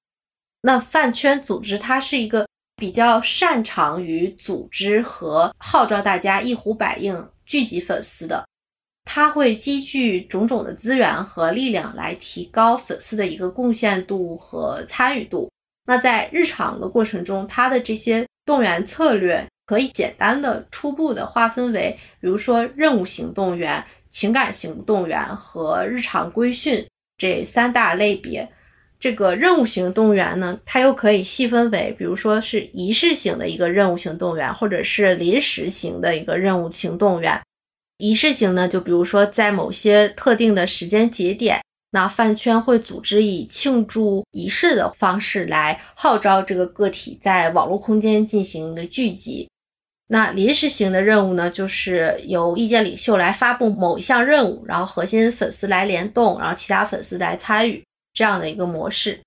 [0.63, 2.45] 那饭圈组织，它是一个
[2.77, 8.45] 比较擅长于组织和号召大家一呼百应聚集粉丝的。
[9.05, 15.51] 它会积聚种种的资源和力量来提高粉丝的一个贡献度和参与度。
[15.87, 26.85] 那在日常的过程中，它的这些动员策略可以简单的、初步的划分为，比如说任务型动员、情感型动员和日常规训
[27.19, 28.49] 这三大类别。
[28.99, 37.39] 这个任务型动员呢，它又可以细分为，比如说是仪式型的一个任务型动员，或者是临时型的一个任务型动员。
[37.99, 49.49] 仪式型呢，就比如说在某些特定的时间节点，那饭圈会组织以庆祝仪式的方式来号召这个个体在网络空间进行的聚集。
[50.09, 57.83] 那临时型的任务呢，就是由意见领袖来发布某一项任务，然后核心粉丝来联动，然后其他粉丝来参与
[58.13, 59.19] 这样的一个模式。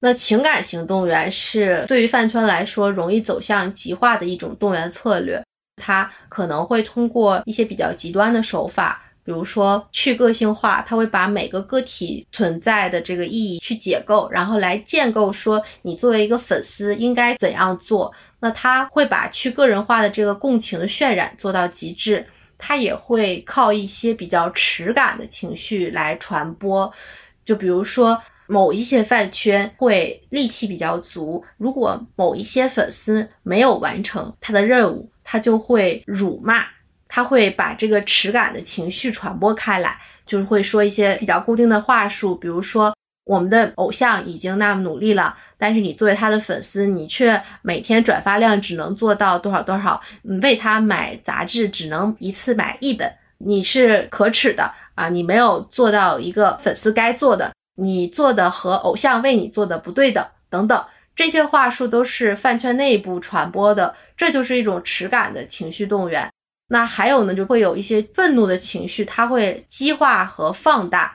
[0.00, 5.42] 那情感型动员是对于饭圈来说容易走向极化的一种动员策略。
[5.76, 18.12] 他可能会通过一些比较极端的手法，比如说去个性化，他会把每个个体存在的这个意义去解构，然后来建构说你作为一个粉丝应该怎样做。
[18.40, 22.24] 那他会把去个人化的这个共情渲染做到极致，
[22.58, 26.90] 他也会靠一些比较持感的情绪来传播。
[27.44, 36.64] 就比如说某一些饭圈会戾气比较足，如果某一些粉丝没有完成他的任务，他就会辱骂。
[37.08, 39.96] 他会把这个耻感的情绪传播开来，
[40.26, 42.92] 就是会说一些比较固定的话术，比如说
[43.24, 53.08] 我们的偶像已经那么努力了，但是你作为他的粉丝，你却每天转发量只能做到多少多少，你为他买杂志只能一次买一本，
[53.38, 55.08] 你是可耻的啊！
[55.08, 60.84] 你没有做到一个粉丝该做的，你做的和偶像为你做的不对的，等等，
[61.16, 66.30] 这些话术都是饭圈内部传播的，这就是一种耻感的情绪动员。
[66.68, 71.14] 那还有呢，就会有一些愤怒的情绪，它会激化和放大。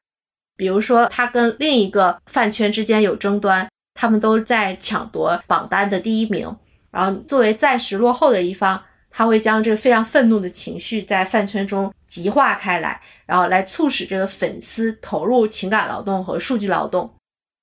[0.58, 6.56] 比如说，他跟另一个饭圈之间有争端，他们都在抢夺榜单的第一名。
[6.92, 17.12] 然后，作为暂时落后的一方，他会将这个非常愤怒的情绪在饭圈中极化开来，然后来促使这个粉丝投入情感劳动和数据劳动。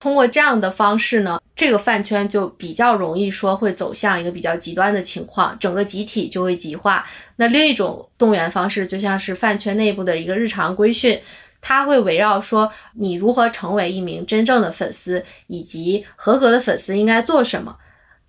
[0.00, 7.04] 通过这样的方式呢，这个饭圈就比较容易说会走向一个比较极端的情况，整个集体就会极化。
[7.34, 11.20] 那另一种动员方式，就像是饭圈内部的一个日常规训，
[11.60, 17.76] 它会围绕说你如何成为一名真正的粉丝，以及合格的粉丝应该做什么。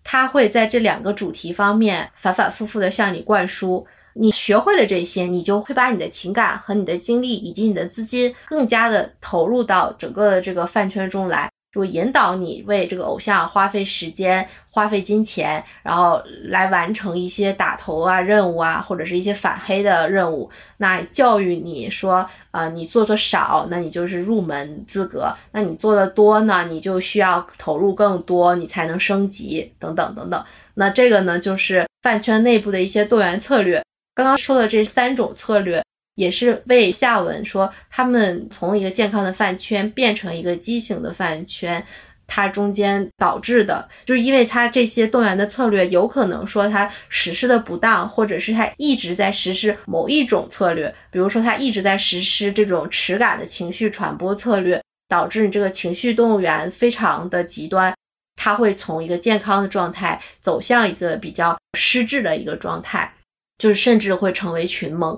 [0.03, 3.85] 他会在这两个主题方面反反复复的向你灌输。
[4.15, 11.47] 你学会了这些，你就会把你的情感和你的精力以及你的资金更加的投入到整个的这个饭圈中来。
[11.71, 20.49] 就引导你为这个偶像花费时间、花费金钱，然后来完成一些打头啊任务啊，或者是一些反黑的任务。
[20.77, 30.43] 那教育你说，呃，你做的少，那你就是入门资格；那你做的多呢，你就需要投入更多，你才能升级，等等等等。
[30.73, 33.83] 那这个呢，就是饭圈内部的一些动员策略。
[34.15, 35.83] 刚刚说的这三种策略。
[36.19, 41.81] 也是为下文说，他们从一个健康的饭圈变成一个畸形的饭圈，
[42.27, 57.95] 它中间导致的，就是因为它这些动员的策略，有可能说它实施的不当，或者是它一直在实施某一种策略，比如说它一直在实施这种耻感的情绪传播策略，导致你这个情绪动员非常的极端，
[58.35, 63.09] 它会从一个健康的状态走向一个比较失智的一个状态，
[63.57, 65.17] 就是甚至会成为群蒙。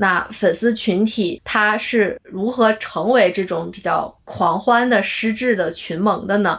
[0.00, 6.58] 那粉丝群体他是如何成为这种比较狂欢的失智的群盟的呢？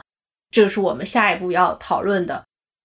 [0.51, 2.43] 这个是我们下一步要讨论的，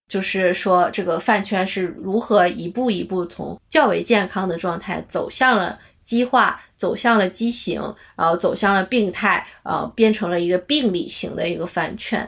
[0.08, 7.82] 就是说这个饭圈是如何一步一步从较为健康的状态走向了激化，走向了畸形，
[8.16, 12.26] 然后走向了病态，呃，变成了一个病理型的一个饭圈。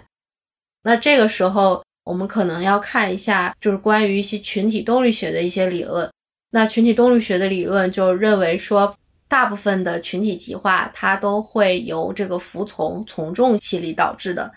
[0.83, 6.07] 那这个时候我们可能要看一下，就是关于一些群体动力学的一些理论。
[6.51, 8.97] 那群体动力学的理论就认为说，
[9.29, 14.51] 大部分的群体极化，它都会由这个服从从众心理导致的，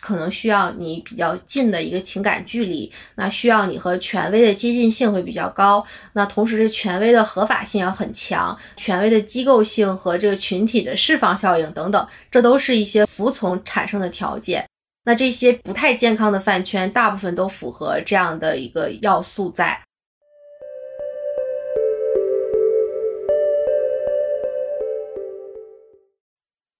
[0.00, 5.82] 可能需要你比较近的一个情感距离，那需要你和权威的接近性会比较高，
[6.12, 14.62] 那同时这权威的合法性要很强，权威的机构性和这个群体的释放效应等等，这都是一些服从产生的条件。
[15.04, 19.80] 那这些不太健康的饭圈，大部分都符合这样的一个要素在。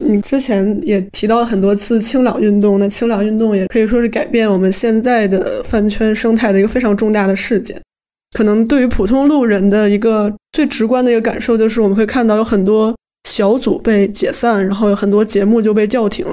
[0.09, 7.78] 你之前也提到了很多次清朗运动，那清朗运动也可以说是改变我们现在的饭圈生态的一个非常重大的事件。
[8.36, 12.94] 可能对于普通路人的一个最直观的一个感受，就是我们会看到有很多
[13.28, 16.24] 小组被解散，然后有很多节目就被叫停。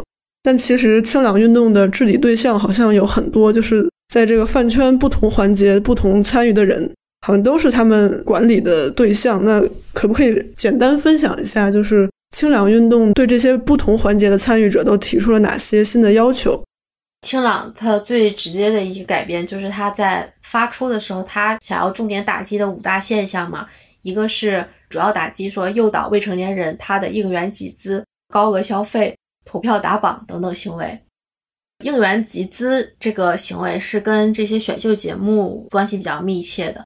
[0.42, 6.90] 但其实清朗运动的治理对象好像有很多，就是在这个饭圈不同环节、不同参与的人，
[7.28, 9.44] 好像都是他们管理的对象。
[9.44, 9.62] 那
[9.94, 12.10] 可不可以简单分享一下，就是？
[12.36, 16.62] 清朗运动对这些不同环节的参与者都提出了哪些新的要求？
[17.22, 23.66] 清朗它最直接的一些改变就是它在发出的时候，它想要重点打击的五大现象嘛，
[24.02, 31.00] 一个是主要打击说诱导未成年人他的应援集资、高额消费、投票打榜等等行为。
[31.86, 36.86] 应援集资这个行为是跟这些选秀节目关系比较密切的，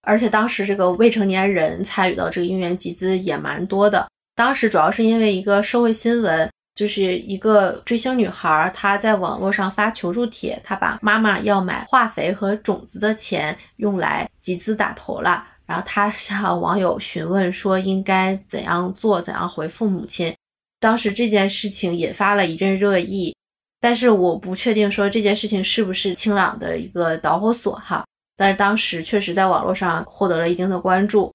[0.00, 4.08] 而且当时这个未成年人参与到这个应援集资也蛮多的。
[4.38, 20.32] 当时主要是因为一个社会新闻，就是一个追星女孩，她在网络上发求助帖，她把妈妈要买化肥和种子的钱用来集资打头了，然后他 向网友询问说应该怎样做，怎样回复母亲。
[20.78, 23.34] 当时这件事情引发了一阵热议，
[23.80, 28.04] 但是我不确定说这件事情是不是清朗的一个导火索哈。
[28.36, 31.34] 但是当时确实在网络上获得了一定的关注。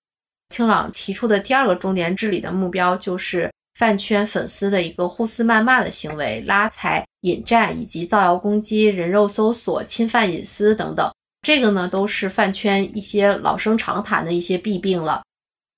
[0.53, 11.11] 清朗提出的第二个重点治理的目标就是饭圈粉丝的一个互撕谩骂的行为、拉踩、引战以及造谣攻击、人肉搜索、侵犯隐私等等。
[11.41, 15.23] 这个呢，都是饭圈一些老生常谈的一些弊病了。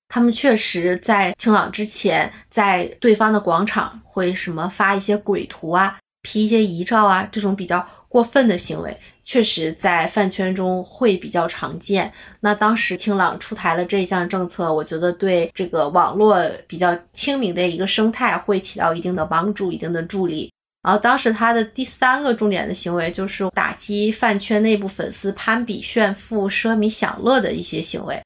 [0.08, 12.12] 他们确实在清朗之前，在对方的广场会什么发一些鬼图啊、P 一些遗照啊，这种比较过分的行为，确实在饭圈中会比较常见。
[12.40, 20.52] 那当时清朗出台了这一项政策，我觉得对这个网络比较清明的一个生态会起到一定的帮助、一定的助力。
[20.82, 28.22] 然后当时他的第三个重点的行为就是打击饭圈内部粉丝攀比、炫富、奢靡享乐的一些行为。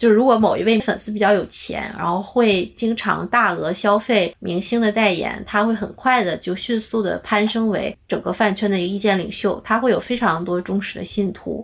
[0.00, 11.62] 就是如果某一位粉丝比较有钱，然后会经常大额消费明星的代言，他会很快的就迅速的攀升为整个饭圈的一个意见领袖，他会有非常多忠实的信徒，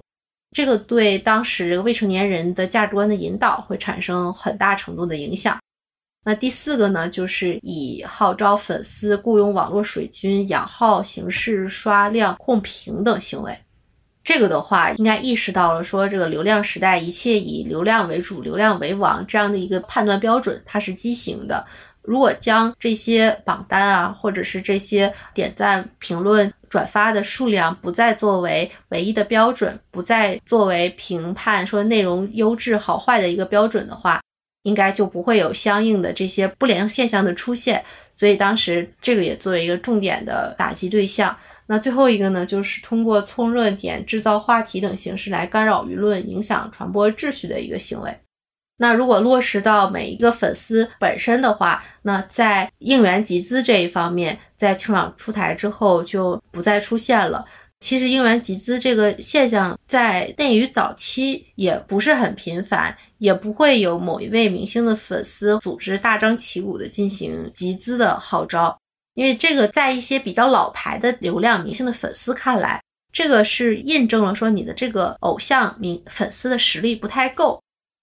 [0.54, 5.58] 这个对当时未成年人的价值观的引导会产生很大程度的影响。
[6.22, 13.58] 那第四个呢，就是以号召粉丝雇佣网络水军养号形式刷量控评等行为。
[14.26, 21.64] 这个的话，应该意识到了说，这个流量时代，一切以流量为主，流量为王这样的一个判断标准，它是畸形的。
[22.02, 34.20] 如果将这些榜单啊，或者是这些点赞、评论、转发的数量不再作为唯一的标准，不再作为评判说内容优质好坏的一个标准的话，
[34.64, 37.84] 应该就不会有相应的这些不良现象的出现。
[38.16, 41.36] 所以当时这个也作为一个重点的打击对象。
[41.68, 48.16] 那最后一个呢，就是通过蹭热点、制造话题等形式来干扰舆论、影响传播秩序的一个行为。
[48.78, 57.44] 那如果落实到每一个粉丝本身的话，那在应援集资这一方面，在清朗出台之后就不再出现了。
[57.80, 68.78] 其实应援集资这个现象在内娱早期也不是很频繁，也不会有某一位明星的粉丝组织大张旗鼓的进行集资的号召。
[69.16, 72.78] 因为这个，在一些比较老牌的流量明星的粉丝看来，
[73.10, 77.58] 这个是印证了说你的这个偶像明粉丝的实力不太够。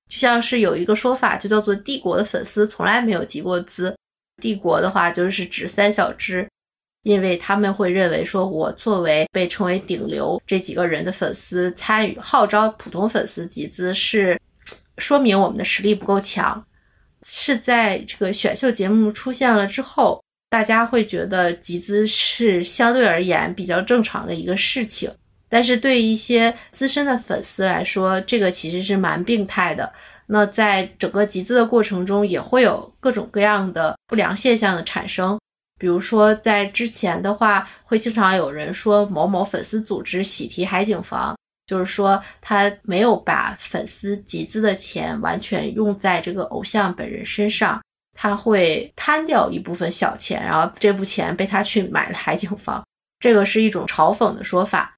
[0.09, 3.95] 就像是有一个说法，就叫做帝国的粉丝从来没有集过资。
[4.41, 6.49] 帝国的话就是指三小只，
[7.03, 14.39] 因为他们会认为说，我作为被称为顶流这几个人的粉丝参与号召普通粉丝集资，是
[14.97, 16.65] 说明我们的实力不够强。
[17.23, 20.19] 是在这个选秀节目出现了之后。
[20.53, 25.11] 大家会觉得集资是相对而言比较正常的一个事情，
[25.49, 29.91] 但是对于一些资深的粉丝来说，这个其实是蛮病态的。
[30.27, 35.39] 那在整个集资的过程中，也会有各种各样的不良现象的产生。
[35.79, 41.35] 比如说，在之前的话，会经常有人说某某粉丝组织喜提海景房，
[41.65, 47.81] 就是说他没有把粉丝集资的钱完全用在这个偶像本人身上。
[48.13, 52.85] 他会贪掉一部分小钱，然后这部钱被他去买了海景房，
[53.19, 54.95] 这个是一种嘲讽的说法。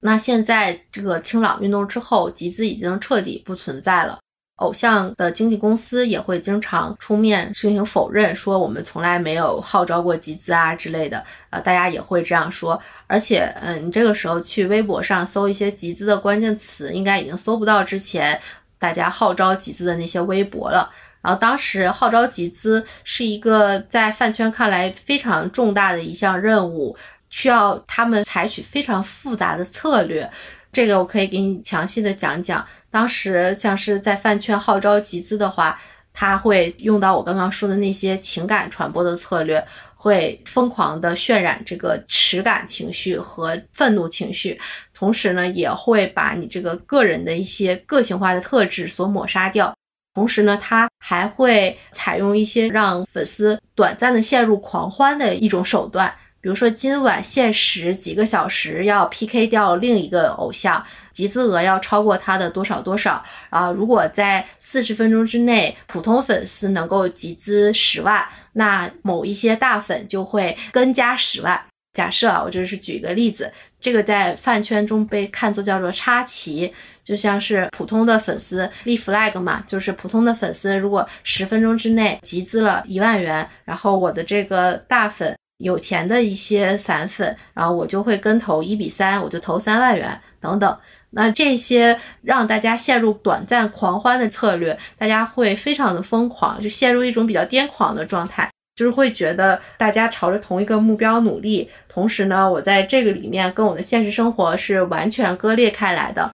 [0.00, 4.18] 那现在这个清朗运动之后，集资已经彻底不存在了。
[4.56, 11.22] 偶像的经纪公司也会经常出面进行否认，说我们从来没有号召过集资啊之类的。
[11.50, 12.80] 呃，大家也会这样说。
[13.06, 18.40] 而且，嗯，你这个时候去微博上搜一些集资的关键词，应该已经搜不到之前
[18.78, 20.90] 大家号召集资的那些微博了。
[21.26, 26.96] 然后当时号召集资是一个在饭圈看来非常重大的一项任务，
[27.30, 30.30] 需要他们采取非常复杂的策略。
[30.72, 32.64] 这个我可以给你详细的讲讲。
[32.92, 35.76] 当时像是在饭圈号召集资的话，
[36.14, 39.66] 他会用到我刚刚说的那些情感传播的策略，
[39.96, 44.60] 会疯狂的渲染这个耻感情绪和愤怒情绪，
[44.94, 49.75] 同时呢，也会把你这个个人的一些个性化的特质所抹杀掉。
[50.16, 56.10] 同时呢，他还会采用一些让粉丝短暂的陷入狂欢的一种手段，
[56.40, 63.70] 比如说今晚限时几个小时要 PK 掉另一个偶像，集资额要超过他的多少多少啊！
[63.70, 71.62] 如果在四十分钟之内，普通粉丝能够集资十万，那某一些大粉就会跟加十万。
[71.92, 73.52] 假设啊，我就是举个例子，
[73.86, 76.74] 这个在饭圈中被看作叫做插旗，
[77.04, 90.76] 就像是普通的粉丝立 flag 嘛，就是普通的粉丝如果十分钟之内集资了一万元，然后我的这个大粉有钱的一些散粉，然后我就会跟投一比三，我就投三万元等等。
[91.10, 106.30] 那这些让大家陷入短暂狂欢的策略，大家会非常的疯狂，就陷入一种比较癫狂的状态，就是会觉得大家朝着同一个目标努力，同时呢，我在这个里面跟我的现实生活是完全割裂开来的。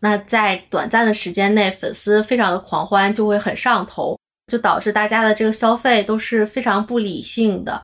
[0.00, 4.18] 那在短暂的时间内，粉丝非常的狂欢，就会很上头，
[4.52, 7.80] 就导致大家的这个消费都是非常不理性的。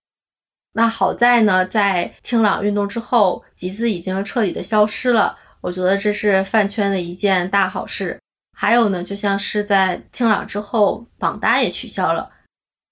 [0.73, 5.39] 那好在呢，在清朗运动之后，集资已经彻底的消失了。
[5.61, 8.19] 我觉得这是饭圈的一件大好事。
[8.57, 12.29] 还有呢，就像是在清朗之后，榜单也取消了。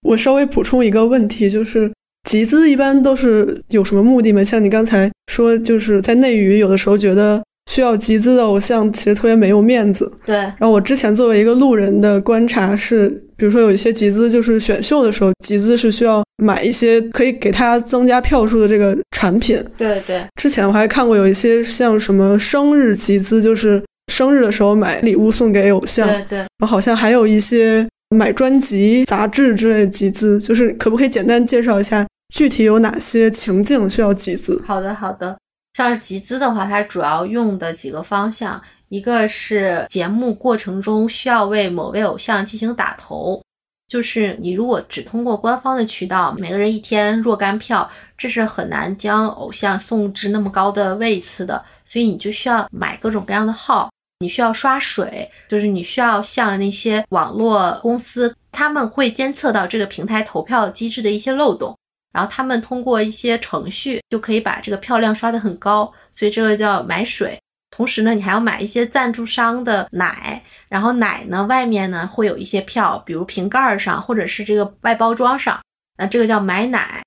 [0.08, 1.92] 我稍微补充一个问题，就是
[2.26, 4.42] 集资一般都是有什么目的吗？
[4.42, 10.10] 像你刚才说，就是在内娱有的时候觉得需要集资的偶像其实特别没有面子。
[10.24, 10.34] 对。
[10.34, 19.62] 然后我之前作为一个路人的观察是，比如说有一些集资，就是选秀的时候集资是需要买一些可以给他增加票数的这个产品。
[19.76, 20.22] 对对。
[20.40, 26.08] 之前我还看过有一些像什么生日集资，就是生日的时候买礼物送给偶像。
[26.08, 26.38] 对对。
[26.38, 27.86] 然后好像还有一些。
[28.16, 34.62] 买专辑、杂志之类集资，就是可不可以简单介绍一下具体有哪些情境需要集资？
[34.66, 35.36] 好的，好的。
[35.74, 43.40] 像是集资的话，它主要用的几个方向，一个是节目过程中需要为某位偶像进行打头，
[43.86, 53.90] 就是你如果只通过官方的渠道，每个人一天若干票，这是很难将偶像送至那么高的位次的，所以你就需要买各种各样的号。
[54.20, 61.76] 你需要刷水，就是你需要向那些网络公司，他们会监测到这个平台投票机制的一些漏洞，
[62.12, 67.40] 然后他们通过一些程序就可以把这个票量刷得很高，所以这个叫买水。
[67.70, 75.60] 同时呢，你还要买一些赞助商的奶，然后奶呢外面呢会有一些票，比如瓶盖上或者是这个外包装上，
[75.96, 77.00] 那这个叫买奶。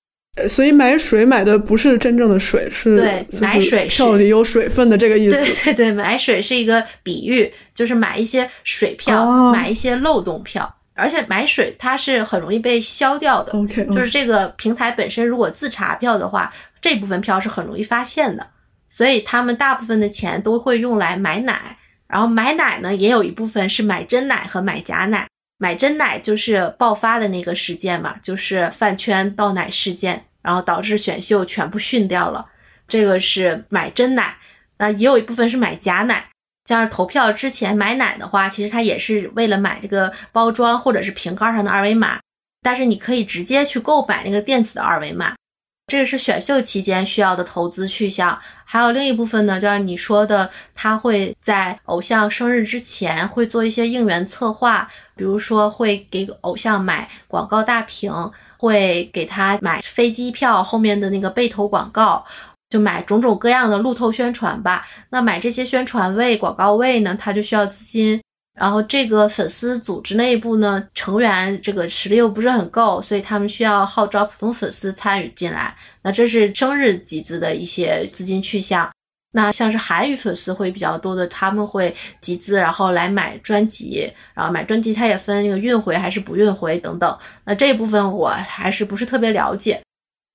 [0.48, 5.44] 所以买水买的不是真正的水，是对买水票里有水分的这个意思。
[5.46, 10.74] 对对对，买水是一个比喻，就是买一些水票，买一些漏洞票。
[10.94, 13.52] 而且买水它是很容易被消掉的。
[13.54, 18.46] OK，就是这个平台本身如果自查票的话，这部分票是很容易发现的。
[18.88, 21.78] 所以他们大部分的钱都会用来买奶，
[22.08, 25.28] 然后买奶呢也有一部分是买真奶和买假奶。
[25.62, 32.44] 买真奶就是爆发的那个事件嘛，就是饭圈倒奶事件，然后导致选秀全部训掉了。
[32.88, 34.38] 这个是买真奶，
[34.80, 36.26] 那也有一部分是买假奶。
[36.66, 42.20] 像是投票之前买奶的话，其实它也是为了买这个包装或者是瓶盖上的二维码，
[42.64, 45.36] 但是你可以直接去购买那个电子的二维码。
[45.92, 58.10] 这个是选秀期间需要的投资去向，还有另一部分呢，就是你说的，他会在偶像生日之前会做一些应援策划，比如说会给偶像买广告大屏，
[58.56, 62.26] 会给他买飞机票后面的那个背投广告，
[62.70, 64.88] 就买种种各样的路透宣传吧。
[65.10, 68.22] 那买这些宣传位、广告位呢，他就需要资金。
[68.62, 75.76] 然后这个粉丝组织内部呢，成员这个实力又不是很够，所以他们需要号召普通粉丝参与进来。
[76.04, 78.88] 那这是生日集资的一些资金去向。
[79.32, 87.18] 那像是韩语粉丝会比较多的，他们会集资，然后来买专辑，然后买专辑，它也分那个运回还是不运回等等。
[87.46, 89.82] 那这一部分我还是不是特别了解。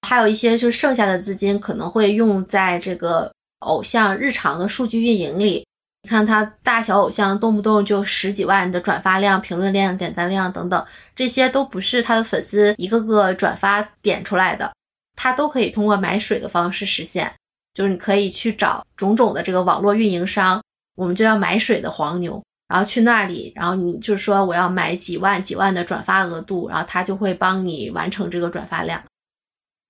[0.04, 5.64] 还有一些就剩下的资金可能会用在这个偶像日常的数据运营里。
[6.06, 14.72] 看他大小偶像动不动就十几万的转发量、评论量、点赞量等等，这些都不是他的粉丝一个个转发点出来的，
[15.16, 17.30] 他都可以通过买水的方式实现。
[17.74, 20.62] 就是你可以去找种种的这个网络运营商，
[20.94, 29.02] 我们就要买水的黄牛，然后去那里，然后你就是说我要买几万几万的转发额度，然后他就会帮你完成这个转发量。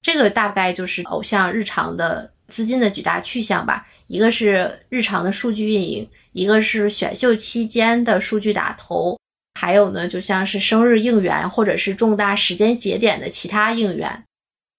[0.03, 2.33] 这个大概就是偶像日常的。
[2.49, 9.19] 资金的几大去向吧，一个是日常的数据运营，一个是选秀期间的数据打头，
[9.59, 14.25] 还有呢，就像是生日应援或者是重大时间节点的其他应援，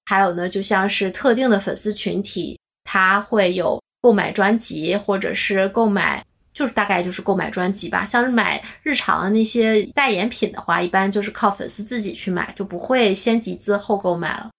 [0.05, 8.05] 还有呢，就像是特定的粉丝群体，他会有购买专辑或者是购买，就是大概就是购买专辑吧。
[8.05, 14.49] 像是买日常的那些代言品的话，一般就是靠粉丝自己去买，就不会先集资后购买了。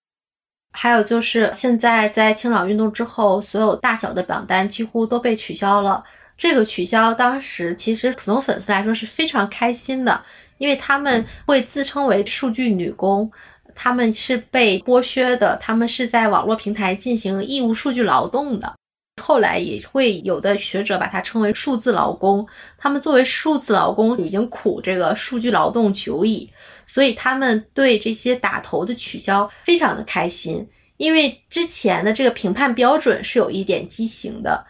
[0.72, 6.04] 还有就是现在在青岛运动之后，所有大小的榜单几乎都被取消了。
[6.36, 10.22] 这个取消当时其实普通粉丝来说是非常开心的，
[10.58, 13.28] 因为他们会自称为数据女工，
[13.74, 18.72] 他们是被剥削的，他们是在网络平台进行义务数据劳动的。
[19.18, 22.46] 后来也会有的学者把它称为数字劳工，
[22.78, 26.48] 他们作为数字劳工已经苦这个数据劳动久矣。
[26.86, 30.66] 所以他们对这些打头的取消非常的开心，
[30.96, 34.64] 因为之前的这个评判标准是有一点畸形的，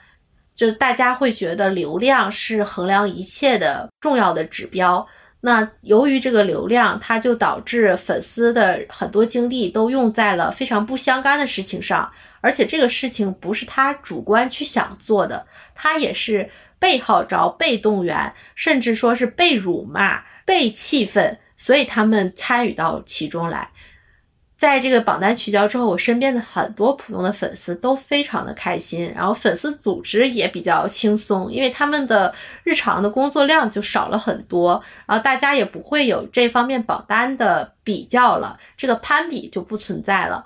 [0.56, 5.06] 就是大家会觉得流量是衡量一切的重要的指标。
[5.40, 12.10] 那由于这个流量，它就导致粉丝的很多精力都用在了非常不相干的事情上，
[12.40, 23.70] 而且这个事情不是他主观去想做的，他也是被号召、被动员，甚至说是被辱骂、被气愤，所以他们参与到其中来。
[24.56, 32.34] 在这个榜单取消之后，我身边的很多普通的粉丝都非常的开心，然后粉丝组织也比较轻松，因为他们的
[32.64, 40.44] 日常的工作量就少了很多，然后大家也不会有这方面榜单的比较了，这个攀比就不存在了。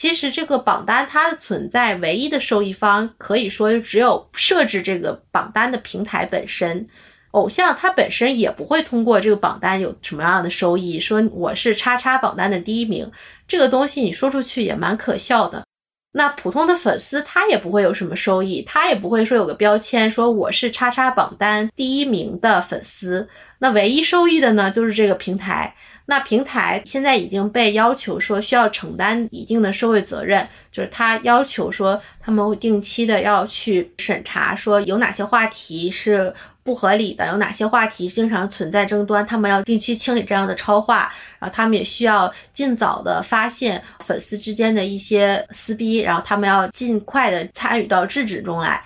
[0.00, 6.88] 其实这个榜单它的存在，唯一的受益方可以说就只有设置这个榜单的平台本身。
[7.32, 13.12] 偶像他本身也不会通过这个榜单有什么样的收益，说我是叉叉榜单的第一名，
[13.46, 15.66] 这个东西你说出去也蛮可笑的。
[16.12, 23.28] 那普通的粉丝他也不会有什么收益，他也不会说有个标签说我是叉叉榜单第一名的粉丝。
[23.58, 25.74] 那唯一受益的呢，就是这个平台。
[26.06, 36.34] 那平台现在已经被要求说需要承担一定的社会责任，就是他要求说他们会定期的要去审查，说有哪些话题是
[36.70, 48.80] 不合理的，有哪些话题经常存在争端，他们要定期清理这样的超话，然后他们也需要尽早的发现粉丝之间的一些撕逼，然后他们要尽快的参与到制止中来。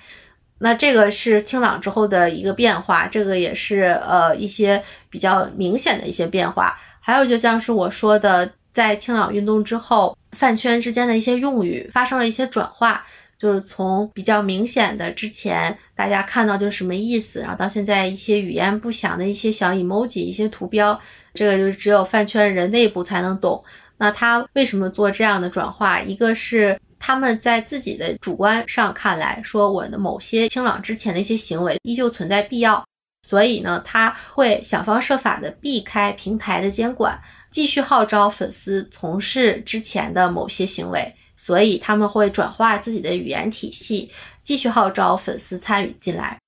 [0.57, 6.75] 那这个是清朗之后的一个变化，这个也是呃一些比较明显的一些变化。
[7.01, 13.05] 还有就像是我说的，在清朗运动之后，饭圈之间的一些用语发生了一些转化，
[13.45, 20.99] 就是从比较明显的之前大家看到就是什么意思，然后到现在一些语言不详的一些小 emoji、一些图标，
[21.35, 23.63] 这个就是只有饭圈人内部才能懂。
[23.99, 26.01] 那他为什么做这样的转化？
[26.01, 26.79] 一个是。
[27.07, 32.83] 他们在自己的主观上看来，说我的某些清朗之前的一些行为依旧存在必要，
[33.29, 37.21] 所以呢，他会想方设法的避开平台的监管，
[37.53, 41.15] 继续号召粉丝从事之前的某些行为，
[41.45, 44.11] 所以他们会转化自己的语言体系，
[44.43, 46.39] 继续号召粉丝参与进来。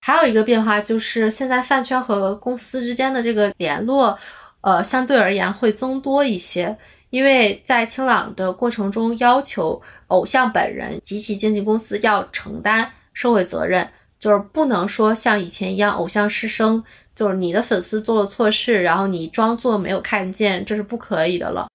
[0.00, 4.18] 还有一个变化就是，现在饭圈和公司之间的这个联络，
[4.62, 6.76] 呃，相对而言会增多一些。
[7.10, 16.82] 因为在清朗的过程中，要求偶像本人及其经纪公司要承担社会责任，就是不能说像以前一样偶像失声，
[17.14, 21.68] 就是你的粉丝做了错事，然后你装作没有看见，这是不可以的了。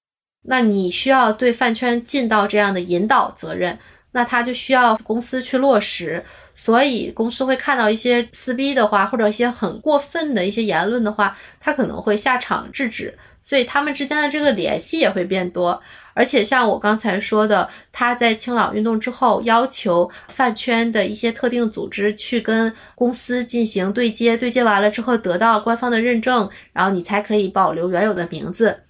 [0.51, 3.77] 那你需要对饭圈尽到这样的引导责任，
[4.13, 6.25] 那他就需要公司去落实。
[6.55, 13.15] 所以公司会看到一些撕逼的话，或者一些很过分的一些言论的话，他可能会下场制止。
[13.43, 15.79] 所以他们之间的这个联系也会变多，
[16.15, 28.83] 而且像我刚才说的，他在清朗运动之后要求饭圈的一些特定组织去跟公司进行对接，对接完了之后得到官方的认证，然后你才可以保留原有的名字。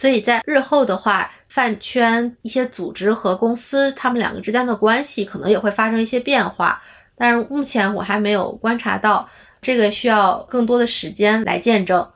[0.00, 6.80] 所以在日后的话，饭圈一些组织和公司他们两个之间的关系可能也会发生一些变化，
[7.18, 9.28] 但是目前我还没有观察到，
[9.60, 12.08] 这个需要更多的时间来见证。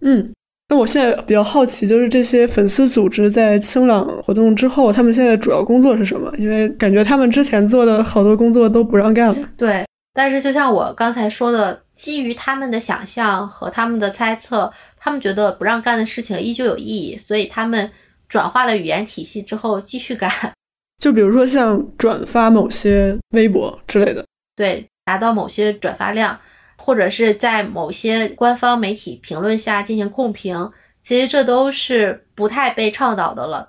[0.00, 0.32] 嗯。
[0.68, 6.32] 那我现在比较好奇，就是这些粉丝组织在清朗活动之后，他们现在主要工作是什么？
[6.38, 9.48] 因为感觉他们之前做的好多工作都不让干了。
[9.56, 14.70] 对，但是就像我刚才说的，基于他们的想象和他们的猜测，
[15.08, 17.90] 他们觉得不让干的事情依旧有意义，所以他们
[18.28, 20.30] 转化了语言体系之后继续干。
[21.02, 26.38] 就比如说像转发某些微博之类的，对，达到某些转发量。
[26.80, 30.70] 或者是在某些官方媒体评论下进行控评，
[31.02, 33.66] 其实这都是不太被倡导的了。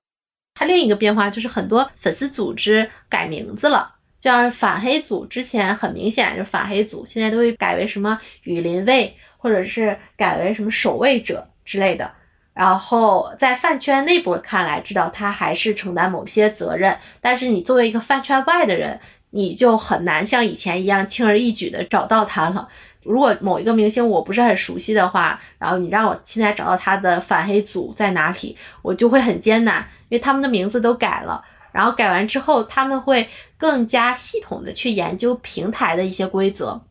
[0.54, 12.12] 它另一个变化就是很多粉丝组织改名字了，像反黑组之前很明显就是反黑组，现在都会改为什么雨林卫，或者是改为什么守卫者之类的。
[12.54, 22.68] 然后在饭圈内部看来，知道他还是承担某些责任，但是你作为一个饭圈外的人，你就很难像以前一样轻而易举的找到他了。
[23.04, 31.42] 如果某一个明星我不是很熟悉的话，然后你让我现在找到他的反黑组在哪里，我就会很艰难，因为他们的名字都改了。
[31.72, 36.82] 然后改完之后，他们会更加系统的去研究平台的一些规则，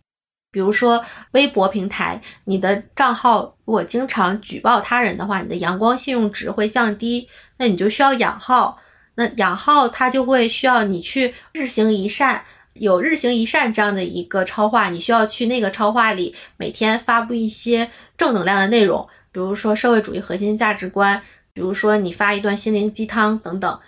[0.59, 7.29] 比如说微博平台，你的账号如果经常举报他人的话，你的阳光信用值会降低，
[7.59, 8.77] 那你就需要养号。
[9.15, 12.43] 那养号它就会需要你去日行一善。
[12.73, 23.79] 有日行一善这样的一个超话，你需要去那个超话里每天发布一些正能量的内容，比如说社会主义核心价值观，比如说你发一段心灵鸡汤等等。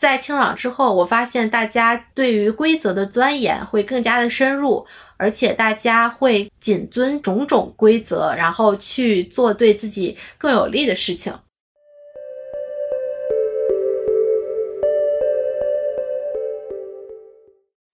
[0.00, 4.86] 在清朗之后，我发现大家对于规则的钻研会更加的深入，
[5.18, 11.30] 而且大家会谨遵种种规则，然后去做对自己更有利的事情。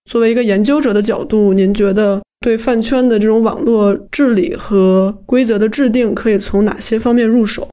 [0.09, 7.69] 作为一个研究者的角度，您觉得对饭圈的这种网络治理和规则的制定，可以从哪些方面入手？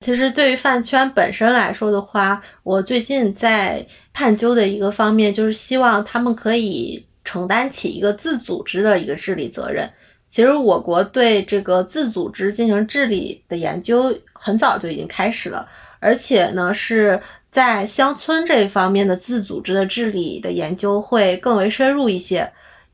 [0.00, 9.90] 其实，对于饭圈本身来说的话，我最近在探究的一个方面，就是希望他们可以承担起一个自组织的一个治理责任。
[10.28, 15.66] 其实，我国对这个自组织进行治理的研究很早就已经开始了，
[15.98, 17.20] 而且呢，是
[17.50, 22.48] 在乡村这一方面的自组织的治理的研究会更为深入一些，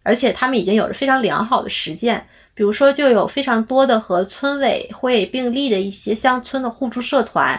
[0.05, 2.25] 而且他们已经有着非常良好的实践。
[2.55, 7.59] 比如说，就有非常多的和村委会并立的一些乡村的互助社团，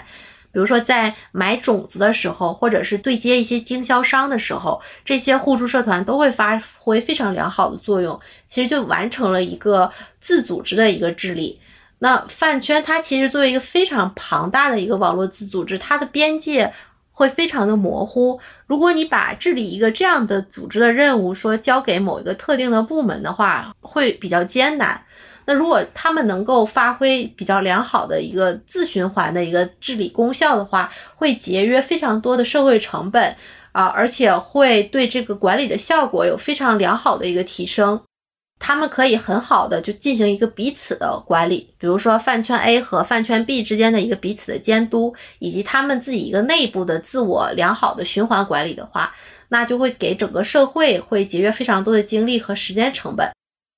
[0.52, 8.20] 比如说在买种子的时候，或者是对接一些经销商的时候，这些互助社团都会发挥非常良好的作用。
[8.48, 9.92] 其实就完成了一个
[10.22, 11.60] 自组织的一个治理。
[12.00, 16.72] 那饭圈它其实作为一个非常庞大的一个网络自组织，它的边界。
[17.14, 18.38] 会非常的模糊。
[18.68, 25.00] 如果你把治理一个这样的组织的任务说交给某一个特定的部门的话，会比较艰难。
[25.46, 33.36] 那如果他们能够发挥比较良好的一个自循环的一个治理功效的话，会节约非常多的社会成本
[33.74, 38.02] 啊，而且会对这个管理的效果有非常良好的一个提升。
[38.66, 49.14] 他们可以很好的就进行一个彼此的管理，比如说饭圈 A 和饭圈 B 之间的一个彼此的监督，以及他们自己一个内部的自我良好的循环管理的话，
[49.50, 53.30] 那就会给整个社会会节约非常多的精力和时间成本。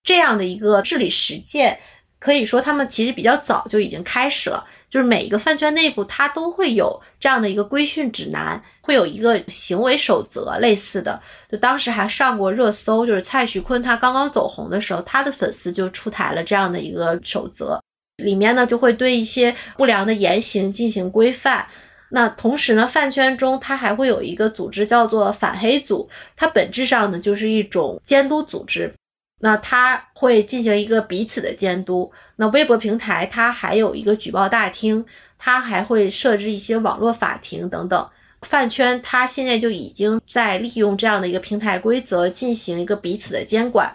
[0.03, 1.79] 这样的一个治理实践，
[2.19, 4.63] 可以说他们其实比较早就已经开始了。
[4.89, 11.21] 就是每一个饭圈内部，它都会有这样的一个规训指南，会有一个行为守则类似的。
[11.51, 17.81] 就当时还上过热搜，就是蔡徐坤他刚刚走红的时候，他的粉丝就出台了这样的一个守则，
[18.17, 21.67] 里面呢就会对一些不良的言行进行规范。
[22.11, 26.07] 那同时呢，饭圈中它还会有一个组织叫做反黑组，
[26.37, 28.93] 它本质上呢就是一种监督组织。
[29.39, 32.11] 那它会进行一个彼此的监督。
[32.37, 35.05] 那微博平台它还有一个举报大厅，
[35.37, 38.09] 它还会设置一些网络法庭等等。
[38.41, 43.91] 饭圈它现在就已经在利用这样的一个平台规则进行一个彼此的监管，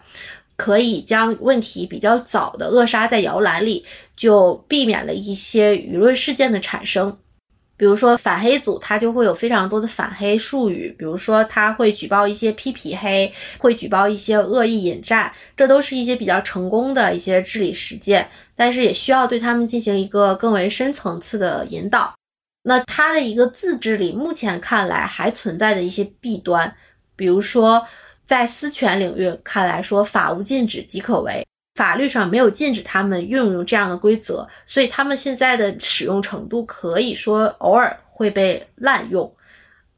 [0.57, 3.85] 可以将问题比较早的扼杀在摇篮里，
[4.17, 7.17] 就避免了一些舆论事件的产生。
[7.81, 22.13] 比如说反黑组，它就会有非常多的反黑术语，比如说他会举报一些批皮黑，会举报一些恶意引战，这都是一些比较成功的一些治理实践，但是也需要对他们进行一个更为深层次的引导。
[22.65, 26.71] 那它的一个自治里，目前看来还存在的一些弊端，
[27.17, 27.83] 比如说
[28.27, 31.47] 在私权领域看来说，法无禁止即可为。
[31.81, 39.35] 法律上没有禁止他们运用这样的规则，所以他们现在的使用程度可以说偶尔会被滥用。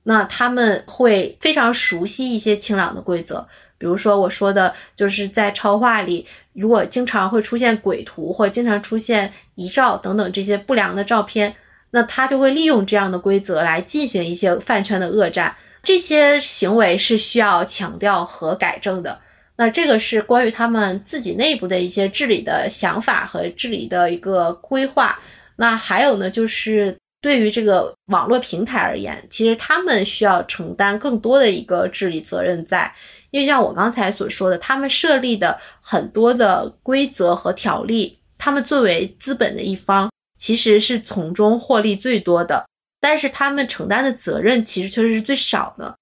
[0.04, 3.44] 那他们会非常熟悉一些清朗的规则，
[3.78, 11.52] 比如说我说的就是在超话里，如果经常会出现鬼图或经常出现遗照等等这些不良的照片，
[11.90, 15.56] 那他就会利用这样的规则来进行一些饭圈的恶战。
[15.82, 19.18] 这些行为是需要强调和改正的。
[19.56, 25.18] 那这个是关于他们自己内部的一些治理的想法和治理的一个规划。
[25.56, 32.92] 那还有呢，就是对于这个网络平台而言，其实他们需要承担更多的一个治理责任在。
[33.30, 42.66] 因为像我刚才所说的，他们设立的很多的规则和条例，他们作为资本的一方，其实是从中获利最多的，
[43.00, 45.94] 但是他们承担的责任其实确实是最少的。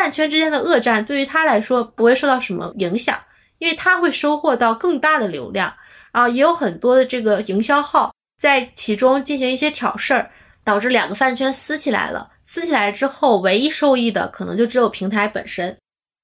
[0.00, 3.18] 饭圈之间的恶战对于他来说不会受到什么影响，
[3.58, 5.74] 因为他会收获到更大的流量
[6.12, 10.30] 啊，也有很多的这个营销号在其中进行一些挑事儿，
[10.64, 12.30] 导致两个饭圈撕起来了。
[12.46, 15.76] 撕起来之后，唯一受益的可能就只有平台本身，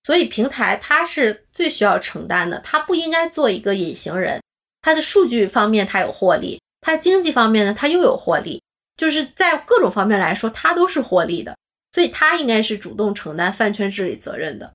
[0.05, 4.41] 所以平台它是最需要承担的，它不应该做一个隐形人。
[4.81, 8.63] 它的数据方面它有获利，它经济方面呢它又有获利，
[8.97, 11.55] 就是在各种方面来说它都是获利的。
[11.97, 14.71] 所以他应该是主动承担饭圈治理责任的。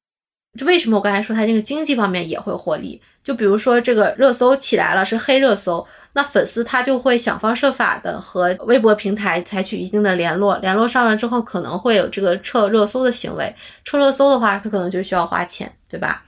[0.58, 3.00] 就为什么我刚才说他这个经济方面也会获利？
[3.24, 13.56] 就比如说这个热搜起来了是黑热搜，那粉丝他就会想方设法的和微博平台采取一定的联络，联络上了之后可能会有这个撤热搜的行为。
[13.86, 16.26] 撤热搜的话，他可能就需要花钱，对吧？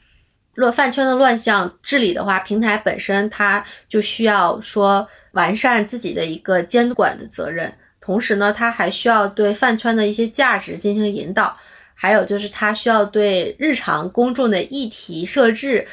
[0.54, 7.74] 若饭圈的乱象治理的话，平台本身它就需要说完善自己的一个监管的责任。
[8.06, 11.56] 同时呢，他还需要对饭圈的一些价值进行引导，
[11.96, 15.88] 还有就是他需要对日常公众的议题设置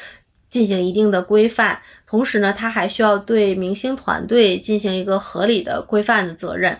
[0.49, 6.77] 进行一定的规范，同时呢，他还需要对明星团队进行一个合理的规范的责任。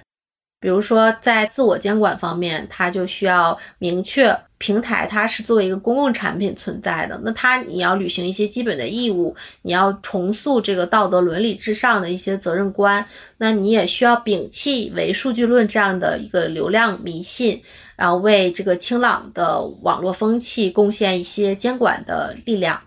[0.61, 13.03] 比如说，在自我监管方面，它就需要明确平台它是作为一个公共产品存在的，那它你要履行一些基本的义务，你要重塑这个道德伦理至上的一些责任观，
[13.37, 17.59] 那你也需要摒弃唯数据论这样的一个流量迷信，
[17.95, 22.79] 然后为这个清朗的网络风气贡献一些监管的力量。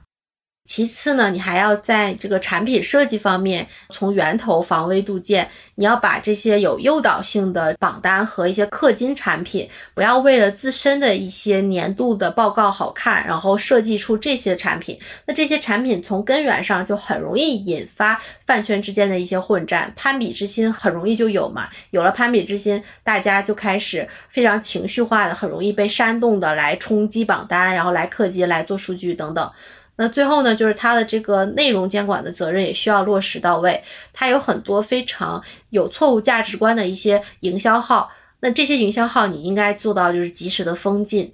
[0.66, 5.48] 其次呢，你还要在这个产品设计方面从源头防微杜渐。
[5.74, 14.98] 你要把这些有诱导性的榜单和一些氪金产品，不要为了自身的一些年度的报告好看，然后设计出这些产品。
[15.26, 21.68] 那这些产品从根源上就很容易引发饭圈之间的一些混战，攀比之心很容易就有嘛。
[21.90, 29.52] 有了攀比之心，大家就开始非常情绪化的，很容易被煽动的来冲击榜单，然后来氪金、来做数据等等。
[29.96, 33.82] 那最后呢，就是它的这个内容监管的责任也需要落实到位。
[34.12, 41.32] 它有很多非常有错误价值观的一些营销号，那这些营销号你应该做到就是及时的封禁。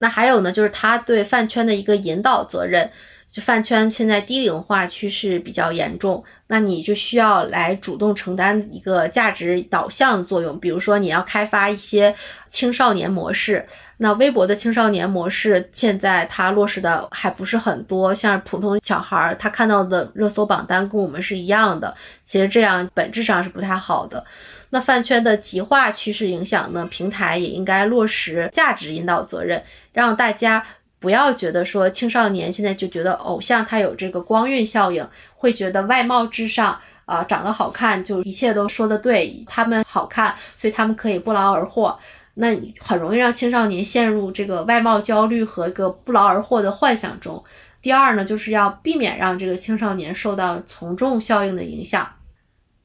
[0.00, 2.90] 那还有呢，就是它对饭圈的一个引导责任。
[3.30, 10.58] 就饭圈现在低龄化趋势比较严重，那你就需要来主动承担一个价值导向作用。
[10.58, 12.12] 比如说，你要开发一些
[12.48, 13.68] 青少年模式。
[14.02, 21.94] 那微博的青少年模式现在它落实的还不是很多，像普通小孩儿他看到的热搜榜单跟我们是一样的，
[22.24, 24.24] 其实这样本质上是不太好的。
[24.70, 30.64] 那饭圈的极化趋势影响呢，平台也应该落实价值引导责任，让大家
[30.98, 41.98] 不要觉得说青少年现在就觉得偶像他有这个光晕效应，会觉得外貌至上啊，长得好看就一切都说的对，他们好看，所以他们可以不劳而获。
[42.40, 47.44] 那很容易让青少年陷入这个外貌焦虑和一个不劳而获的幻想中。
[47.82, 52.08] 第二呢，就是要避免让这个青少年受到从众效应的影响。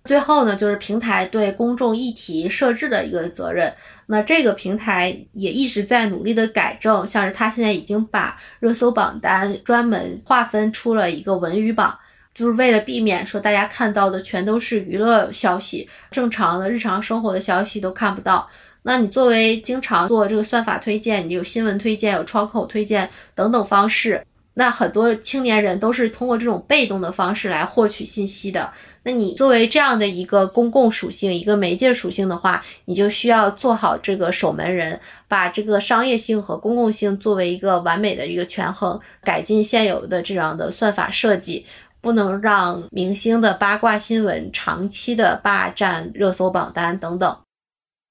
[0.04, 3.74] 最后呢，就是平台对公众议题设置的一个责任。
[4.06, 11.98] 那这个平台也一直在努力的改正，像是它现在已经把热搜榜单专门划分出了一个文娱榜，
[12.36, 18.48] 就是为了避免说大家看到的全都是娱乐消息，正常的日常生活的消息都看不到。
[18.88, 24.24] 那你作为经常做这个算法推荐，你有新闻推荐、有窗口推荐等等方式，
[24.54, 28.72] 那很多青年人都是通过这种被动的方式来获取信息的。
[29.02, 41.66] 那你作为这样的一个公共属性、一个媒介属性的话，你就需要做好这个守门人，把这个商业性和公共性作为一个完美的一个权衡，改进现有的这样的算法设计，
[42.02, 47.36] 不能让明星的八卦新闻长期的霸占热搜榜单等等。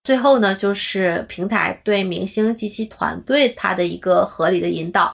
[0.05, 5.11] 最后呢，就是平台对明星及其团队他的一个合理的引导。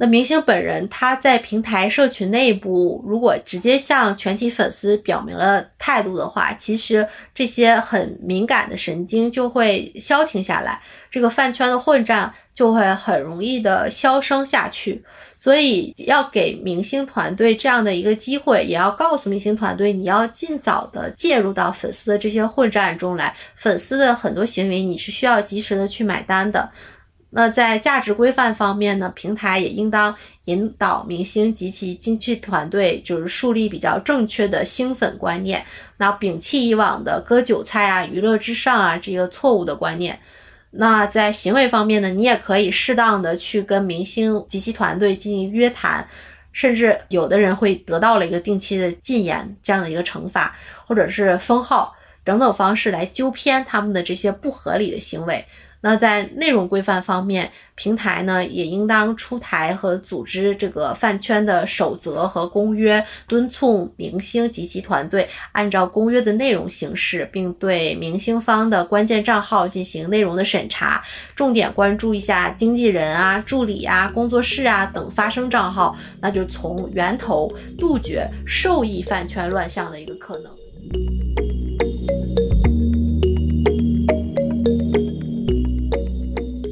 [0.00, 10.80] 那明星本人他在平台社群内部，如果直接向全体粉丝表明了态度的话，其实这些很敏感的神经就会消停下来，
[11.10, 15.02] 这个饭圈的混战就会很容易的消声下去。
[15.34, 23.34] 所以要给明星团队这样的一个机会，也要告诉明星团队，你要尽早的介入到粉丝的这些混战中来。
[23.56, 26.68] 粉丝的很多行为，你是需要及时的去买单的。
[27.30, 30.14] 那在价值规范方面呢，平台也应当
[30.46, 35.62] 引导明星及其经纪团队，就是树立比较正确的星粉观念，
[35.98, 40.18] 那摒弃以往的割韭菜啊、娱乐至上啊这个错误的观念。
[40.70, 46.06] 那在行为方面呢，你也可以适当的去跟明星及其团队进行约谈，
[46.52, 50.56] 甚至有的人会得到了一个定期的禁言这样的一个惩罚，
[50.86, 55.44] 或者是封号等等方式来纠偏他们的这些不合理的行为。
[55.80, 71.00] 那在内容规范方面，平台呢也应当出台和组织这个饭圈的守则和公约，敦促明星及其团队按照公约的内容行事，并对明星方的关键账号进行内容的审查，
[71.36, 81.47] 重点关注一下经纪人啊、助理啊、工作室啊等发声账号，那就从源头杜绝受益饭圈乱象的一个可能。